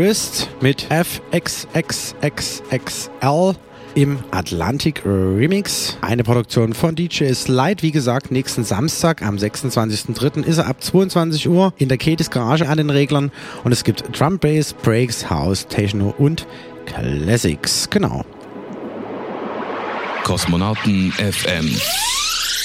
[0.00, 1.74] Anquist mit FXXXXL
[3.94, 5.98] im Atlantic Remix.
[6.00, 7.82] Eine Produktion von DJ Slide.
[7.82, 10.42] Wie gesagt, nächsten Samstag am 26.03.
[10.44, 13.30] ist er ab 22 Uhr in der Ketis Garage an den Reglern.
[13.62, 16.46] Und es gibt Drum Bass, Breaks, House, Techno und
[16.86, 17.90] Classics.
[17.90, 18.24] Genau.
[20.24, 21.76] Kosmonauten FM.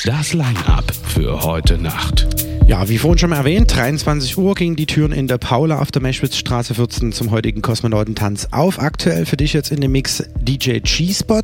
[0.05, 2.34] Das Line-Up für heute Nacht.
[2.67, 5.91] Ja, wie vorhin schon mal erwähnt, 23 Uhr gingen die Türen in der Paula auf
[5.91, 8.79] der Meschwitzstraße 14 zum heutigen Kosmonautentanz auf.
[8.79, 11.43] Aktuell für dich jetzt in dem Mix DJ G-Spot,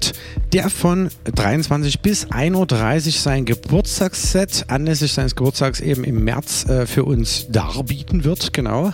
[0.51, 6.87] der von 23 bis 1.30 Uhr sein Geburtstagsset anlässlich seines Geburtstags eben im März äh,
[6.87, 8.91] für uns darbieten wird, genau.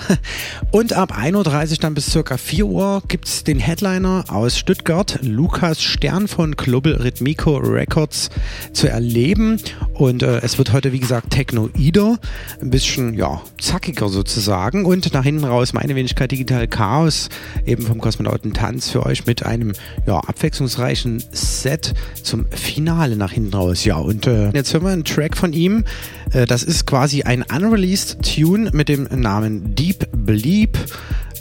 [0.72, 1.34] Und ab 1.30
[1.72, 6.58] Uhr dann bis circa 4 Uhr gibt es den Headliner aus Stuttgart, Lukas Stern von
[6.58, 8.30] Global Rhythmico Records
[8.74, 9.62] zu erleben.
[9.98, 12.18] Und äh, es wird heute, wie gesagt, Techno-Ido
[12.62, 17.30] ein bisschen ja, zackiger sozusagen und nach hinten raus meine Wenigkeit Digital Chaos
[17.66, 19.74] eben vom Kosmonauten Tanz für euch mit einem
[20.06, 23.86] ja, abwechslungsreichen Set zum Finale nach hinten raus.
[23.86, 25.84] Ja, und äh, jetzt hören wir einen Track von ihm.
[26.32, 30.78] Äh, das ist quasi ein unreleased Tune mit dem Namen Deep Bleep.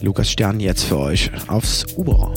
[0.01, 2.33] Lukas Stern jetzt für euch aufs Uber.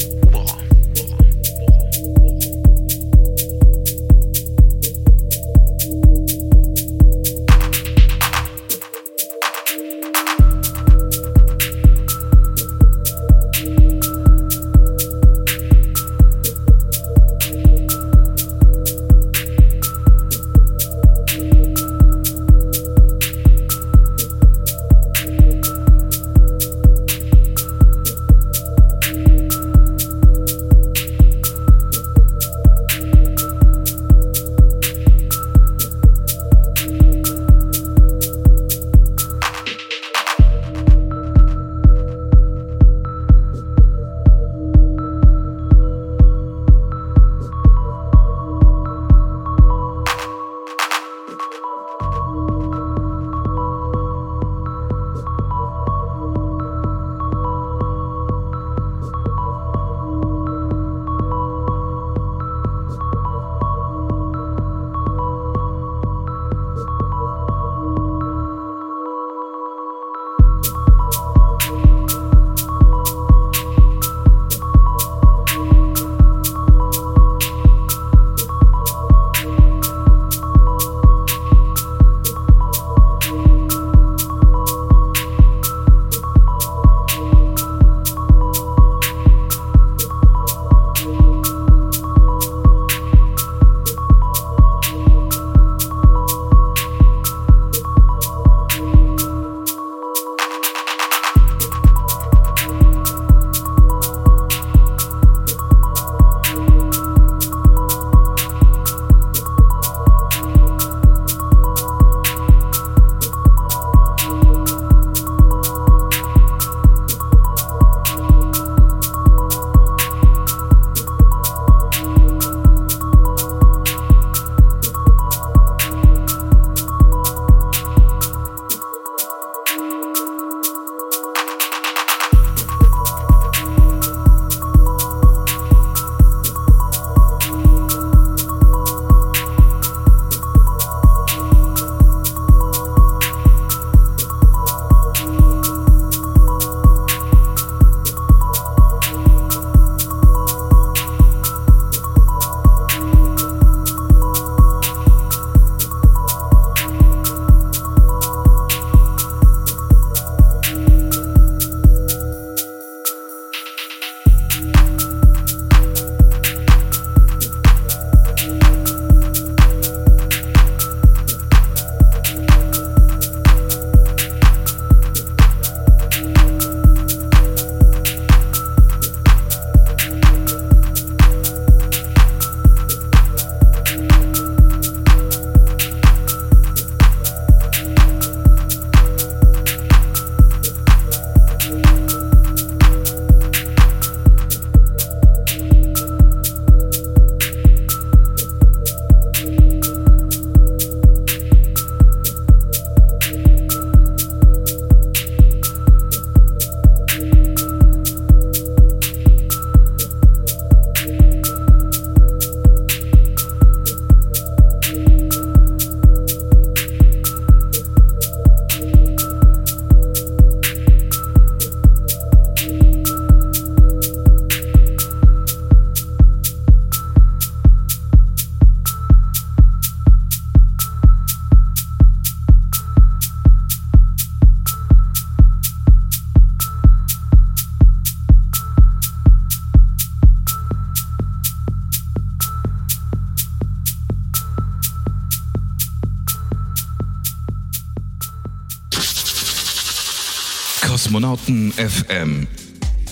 [251.29, 252.47] Kosmonauten FM.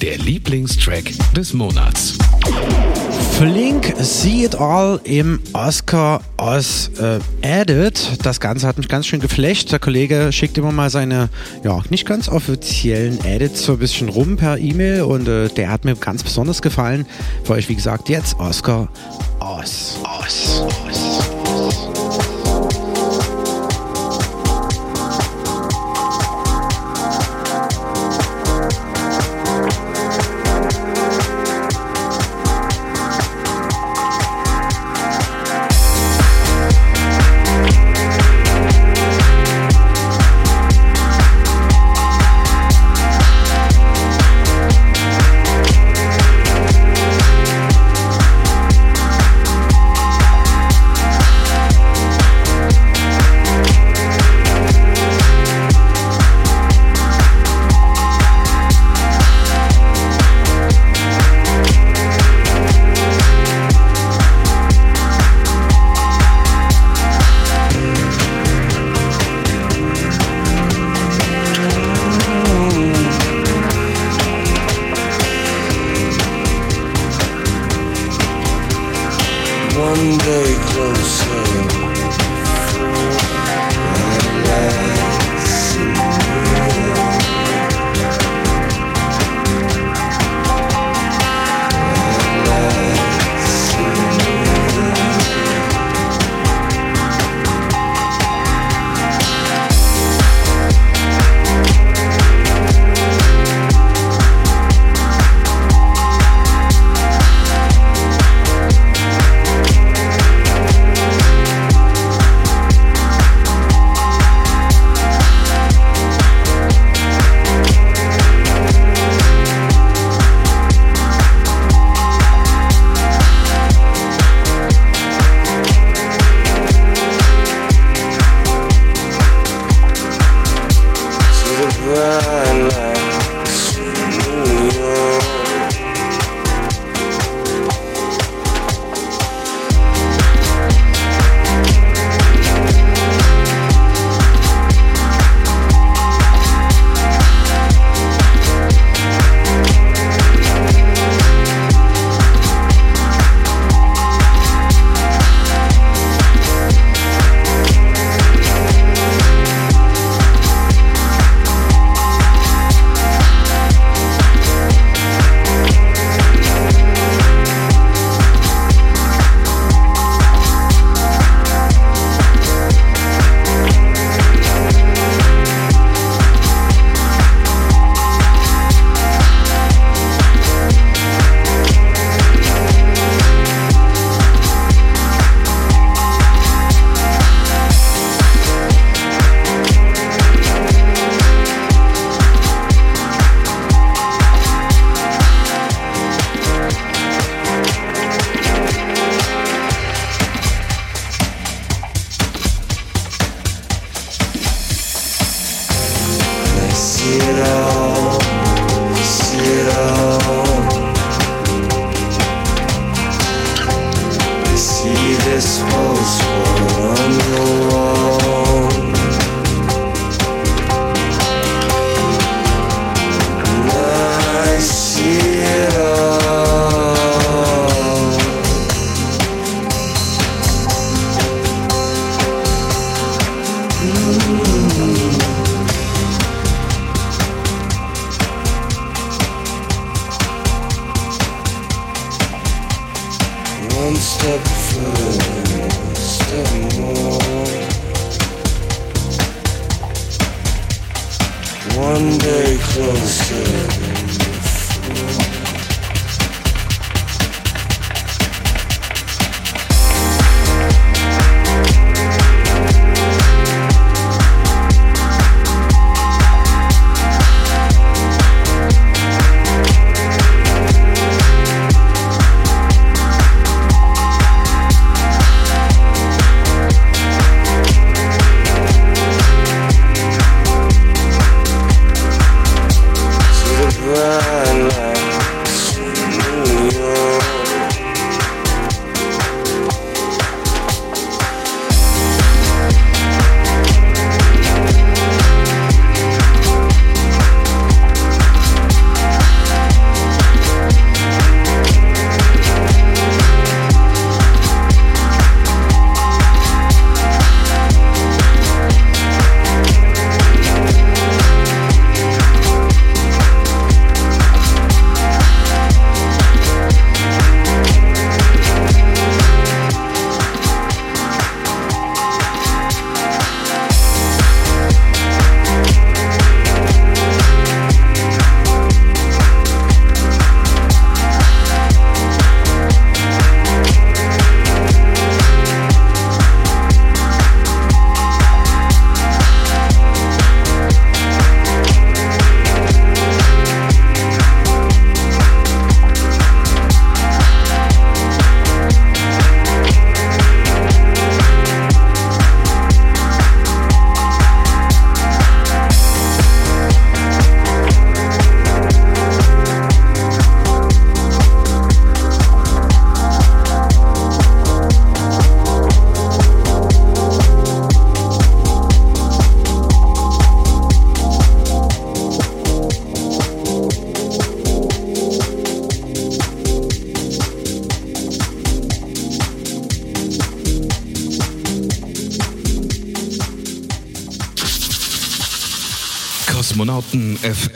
[0.01, 1.03] Der Lieblingstrack
[1.35, 2.17] des Monats.
[3.37, 8.17] Flink See It All im Oscar Oz äh, Edit.
[8.23, 9.71] Das Ganze hat mich ganz schön geflecht.
[9.71, 11.29] Der Kollege schickt immer mal seine,
[11.63, 15.85] ja, nicht ganz offiziellen Edits so ein bisschen rum per E-Mail und äh, der hat
[15.85, 17.05] mir ganz besonders gefallen.
[17.43, 18.89] Für euch, wie gesagt, jetzt Oscar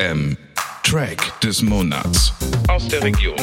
[0.02, 0.36] FM.
[0.82, 2.34] Track des Monats.
[2.68, 3.36] Aus der Region.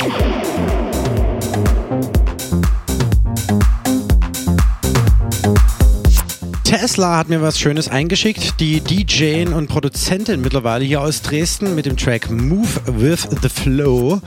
[6.64, 8.58] Tesla hat mir was Schönes eingeschickt.
[8.58, 14.20] Die DJ und Produzentin mittlerweile hier aus Dresden mit dem Track Move with the Flow.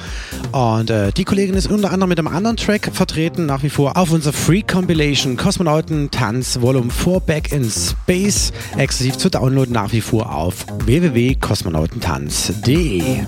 [0.51, 3.95] Und äh, die Kollegin ist unter anderem mit einem anderen Track vertreten, nach wie vor
[3.97, 8.51] auf unserer Free Compilation Kosmonauten Tanz Volume 4 Back in Space.
[8.77, 13.25] Exklusiv zu downloaden nach wie vor auf www.kosmonautentanz.de.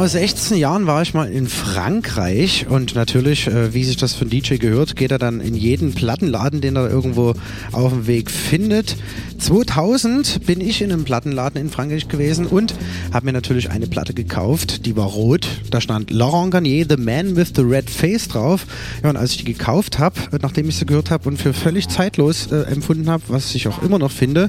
[0.00, 4.14] Vor genau 16 Jahren war ich mal in Frankreich und natürlich, äh, wie sich das
[4.14, 7.34] für einen DJ gehört, geht er dann in jeden Plattenladen, den er irgendwo
[7.72, 8.96] auf dem Weg findet.
[9.38, 12.72] 2000 bin ich in einem Plattenladen in Frankreich gewesen und
[13.12, 15.46] habe mir natürlich eine Platte gekauft, die war rot.
[15.70, 18.66] Da stand Laurent Garnier, The Man with the Red Face drauf.
[19.02, 21.88] Ja, und als ich die gekauft habe, nachdem ich sie gehört habe und für völlig
[21.90, 24.48] zeitlos äh, empfunden habe, was ich auch immer noch finde,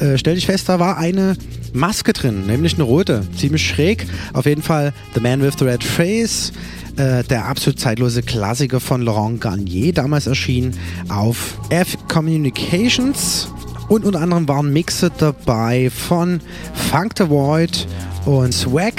[0.00, 1.36] äh, stellte ich fest, da war eine
[1.76, 3.26] Maske drin, nämlich eine rote.
[3.36, 4.06] Ziemlich schräg.
[4.32, 6.52] Auf jeden Fall The Man with the Red Face.
[6.96, 10.72] Äh, der absolut zeitlose Klassiker von Laurent Garnier, damals erschien
[11.10, 13.48] auf F Communications.
[13.88, 16.40] Und unter anderem waren Mixe dabei von
[16.90, 17.86] Funk the Void
[18.24, 18.94] und Swag.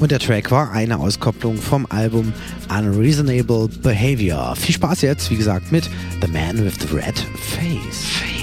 [0.00, 2.32] Und der Track war eine Auskopplung vom Album
[2.68, 4.54] Unreasonable Behavior.
[4.56, 7.18] Viel Spaß jetzt, wie gesagt, mit The Man with the Red.
[7.36, 8.33] Face.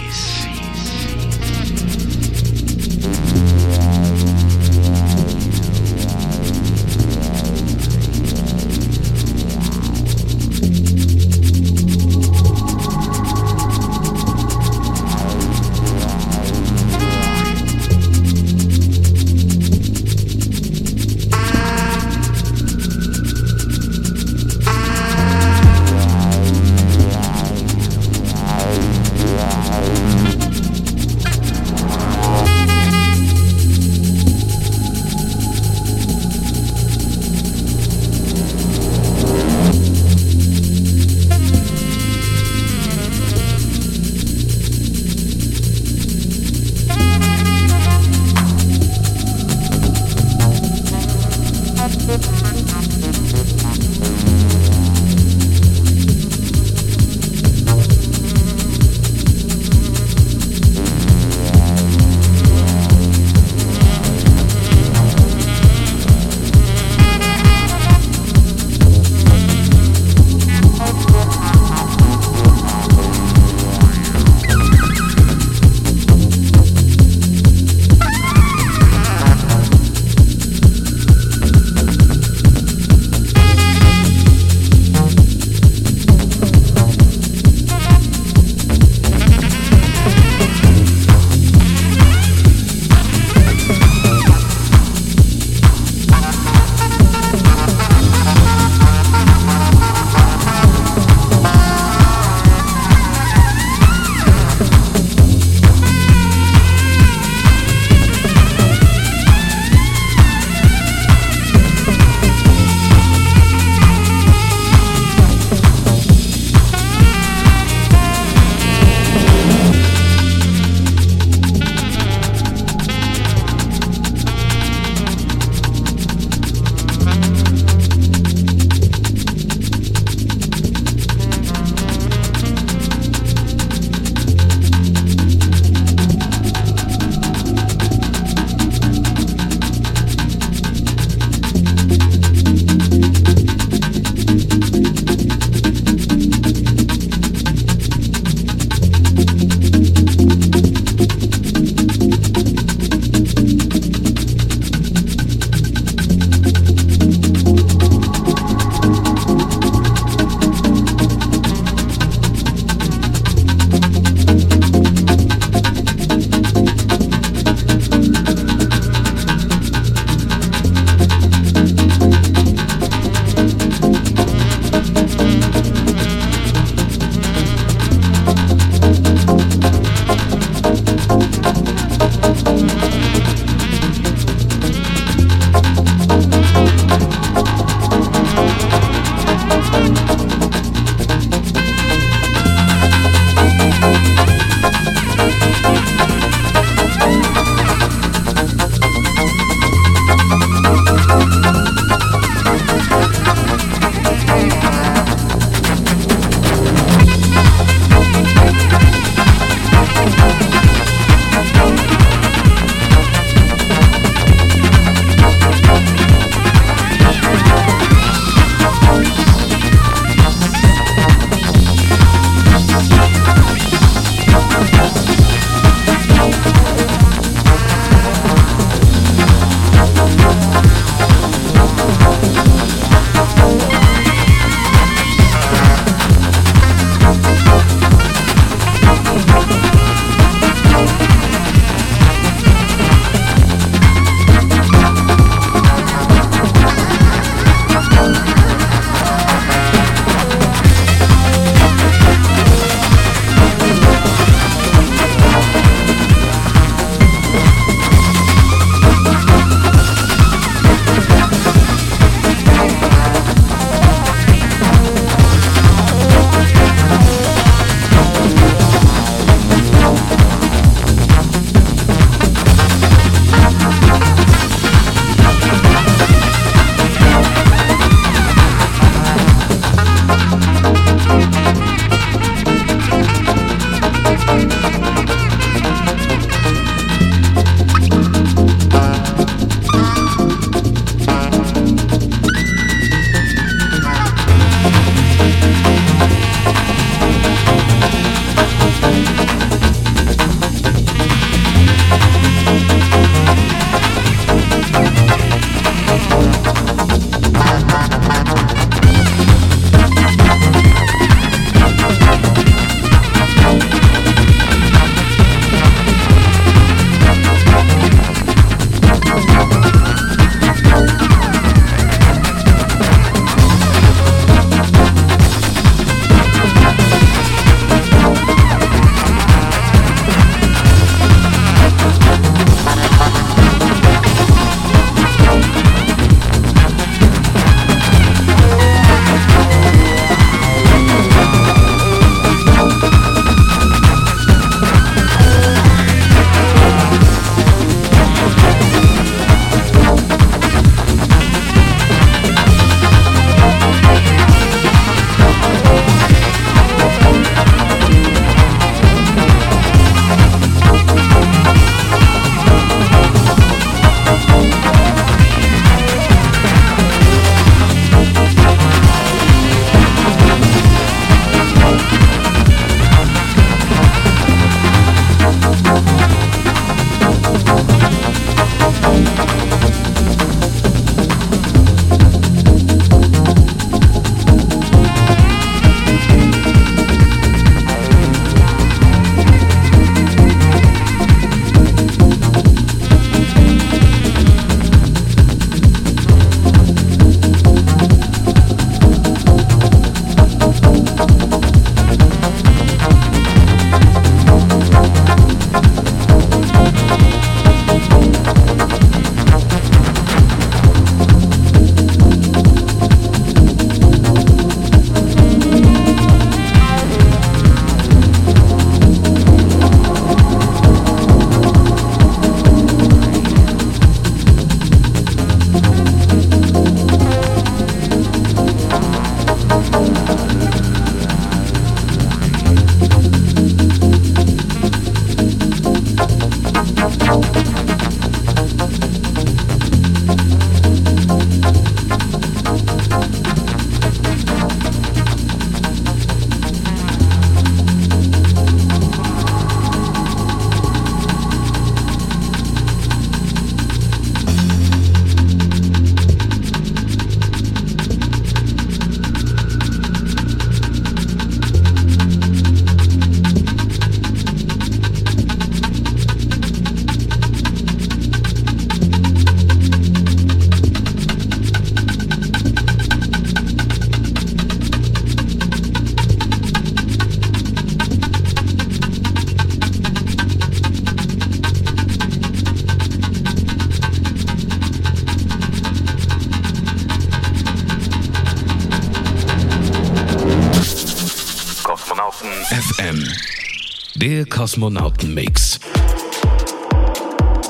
[494.21, 495.59] Der Kosmonautenmix.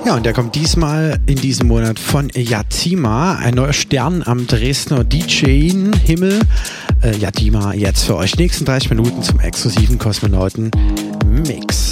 [0.05, 5.03] Ja, und der kommt diesmal in diesem Monat von Yatima, ein neuer Stern am Dresdner
[5.03, 6.39] DJ-Himmel.
[7.03, 11.90] Äh, Yatima jetzt für euch nächsten 30 Minuten zum exklusiven Kosmonauten-Mix.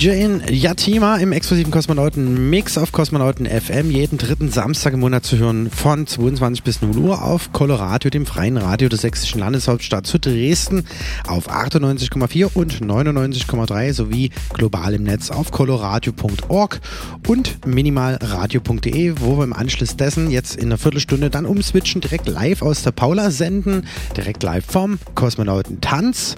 [0.00, 5.36] DJ Yatima im exklusiven Kosmonauten Mix auf Kosmonauten FM jeden dritten Samstag im Monat zu
[5.36, 10.18] hören von 22 bis 0 Uhr auf Coloradio, dem freien Radio der sächsischen Landeshauptstadt zu
[10.18, 10.86] Dresden
[11.26, 16.80] auf 98,4 und 99,3 sowie global im Netz auf coloradio.org
[17.28, 22.62] und minimalradio.de, wo wir im Anschluss dessen jetzt in einer Viertelstunde dann umswitchen, direkt live
[22.62, 23.86] aus der Paula senden,
[24.16, 26.36] direkt live vom Kosmonauten Tanz.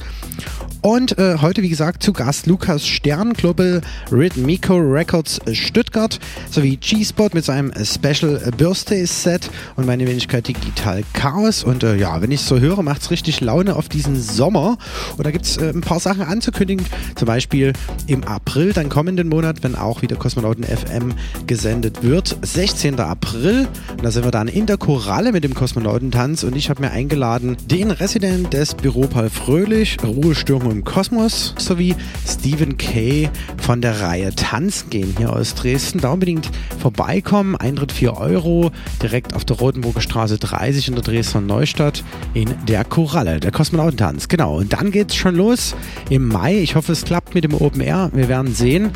[0.85, 6.19] Und äh, heute, wie gesagt, zu Gast Lukas Stern, Global Rhythmico Records Stuttgart,
[6.51, 11.63] sowie G-Spot mit seinem Special Birthday Set und meine Wenigkeit Digital Chaos.
[11.63, 14.79] Und äh, ja, wenn ich es so höre, macht es richtig Laune auf diesen Sommer.
[15.19, 16.87] Und da gibt es äh, ein paar Sachen anzukündigen.
[17.15, 17.75] Zum Beispiel
[18.07, 21.13] im April, dann kommenden Monat, wenn auch wieder Kosmonauten FM
[21.47, 22.39] gesendet wird.
[22.41, 22.99] 16.
[23.01, 23.69] April.
[23.91, 26.43] Und da sind wir dann in der Koralle mit dem Kosmonautentanz.
[26.43, 31.95] Und ich habe mir eingeladen den Resident des Büro Paul Fröhlich, Ruhestörung im Kosmos, sowie
[32.27, 36.01] Stephen Kay von der Reihe Tanzen gehen hier aus Dresden.
[36.01, 37.57] Da unbedingt vorbeikommen.
[37.57, 38.71] Eintritt 4 Euro,
[39.03, 42.05] direkt auf der Rotenburger Straße 30 in der Dresdner Neustadt
[42.35, 44.29] in der Koralle, der Kosmonautentanz.
[44.29, 45.75] Genau, und dann geht's schon los
[46.11, 46.59] im Mai.
[46.59, 48.11] Ich hoffe, es klappt mit dem Open Air.
[48.13, 48.91] Wir werden sehen.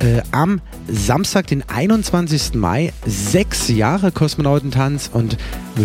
[0.00, 2.54] Äh, am Samstag, den 21.
[2.54, 5.36] Mai, sechs Jahre Kosmonautentanz und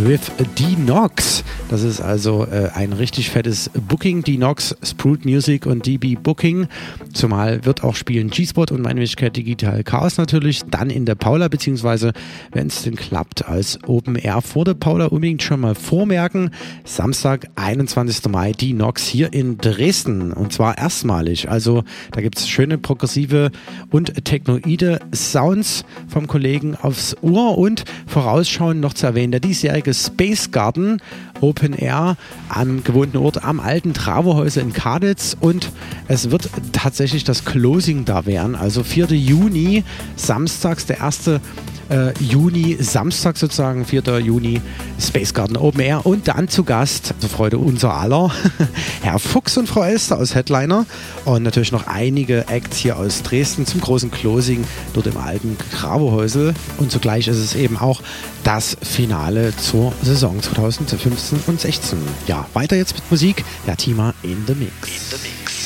[0.03, 1.43] with D-Nox.
[1.69, 4.23] Das ist also äh, ein richtig fettes Booking.
[4.23, 6.67] D-Nox, Sprout Music und DB Booking.
[7.13, 10.63] Zumal wird auch spielen G-Spot und meine Wenigkeit Digital Chaos natürlich.
[10.69, 12.11] Dann in der Paula, beziehungsweise
[12.51, 16.51] wenn es denn klappt, als Open Air vor der Paula unbedingt schon mal vormerken.
[16.83, 18.29] Samstag, 21.
[18.29, 20.33] Mai, D-Nox hier in Dresden.
[20.33, 21.49] Und zwar erstmalig.
[21.49, 23.51] Also da gibt es schöne progressive
[23.91, 30.51] und technoide Sounds vom Kollegen aufs Ohr und vorausschauend noch zu erwähnen, der diesjährige Space
[30.51, 31.01] Garden
[31.41, 32.17] Open Air
[32.49, 35.71] am gewohnten Ort am alten Travohäuser in Kaditz und
[36.07, 39.07] es wird tatsächlich das Closing da werden, also 4.
[39.07, 39.83] Juni,
[40.15, 41.41] samstags der erste
[41.89, 44.19] äh, Juni, Samstag sozusagen, 4.
[44.19, 44.61] Juni,
[44.99, 48.31] Space Garden Open Air und dann zu Gast, zur Freude unser aller,
[49.01, 50.85] Herr Fuchs und Frau Elster aus Headliner
[51.25, 54.63] und natürlich noch einige Acts hier aus Dresden zum großen Closing
[54.93, 58.01] dort im alten Grabohäusel und zugleich ist es eben auch
[58.43, 61.97] das Finale zur Saison 2015 und 16.
[62.27, 64.71] Ja, weiter jetzt mit Musik, ja, Tima in the Mix.
[64.87, 65.64] In the Mix.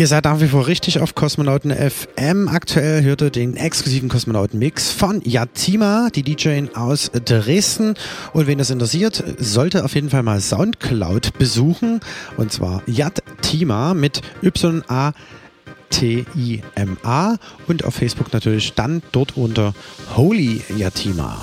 [0.00, 2.48] Ihr seid nach wie vor richtig auf Kosmonauten FM.
[2.48, 7.92] Aktuell hört ihr den exklusiven Kosmonauten-Mix von Yatima, die DJ aus Dresden.
[8.32, 12.00] Und wen das interessiert, sollte auf jeden Fall mal Soundcloud besuchen.
[12.38, 15.12] Und zwar Yatima mit Y-A.
[15.90, 17.36] T-I-M-A
[17.66, 19.74] und auf Facebook natürlich dann dort unter
[20.16, 21.42] Holy Yatima.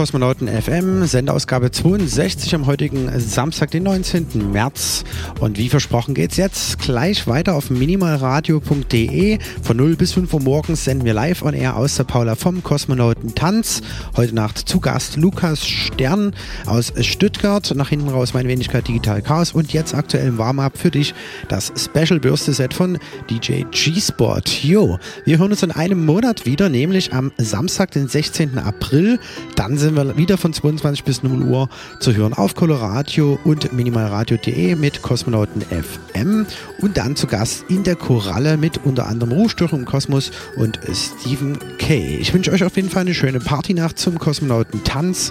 [0.00, 4.50] Kosmonauten FM, Sendeausgabe 62 am heutigen Samstag, den 19.
[4.50, 5.04] März.
[5.40, 9.38] Und wie versprochen geht's jetzt gleich weiter auf minimalradio.de.
[9.62, 12.62] Von 0 bis 5 Uhr morgens senden wir live on air aus der Paula vom
[12.62, 13.82] Kosmonauten Tanz.
[14.16, 15.66] Heute Nacht zu Gast Lukas
[16.00, 16.32] Stern
[16.64, 17.74] aus Stuttgart.
[17.76, 19.52] Nach hinten raus meine Wenigkeit Digital Chaos.
[19.52, 21.12] Und jetzt aktuell im Warm-Up für dich
[21.48, 22.98] das Special Bürste Set von
[23.28, 24.64] DJ G-Sport.
[24.64, 28.56] Jo, wir hören uns in einem Monat wieder, nämlich am Samstag, den 16.
[28.56, 29.18] April.
[29.56, 31.68] Dann sind wir wieder von 22 bis 0 Uhr
[31.98, 36.46] zu hören auf Coloradio und minimalradio.de mit Kosmonauten FM
[36.80, 41.58] und dann zu Gast in der Koralle mit unter anderem Ruhestörung im Kosmos und Stephen
[41.76, 42.16] Kay.
[42.16, 45.30] Ich wünsche euch auf jeden Fall eine schöne Partynacht zum Kosmonauten Tanz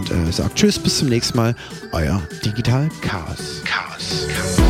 [0.00, 1.54] und äh, sagt Tschüss, bis zum nächsten Mal.
[1.92, 3.62] Euer Digital Chaos.
[3.64, 4.69] Chaos.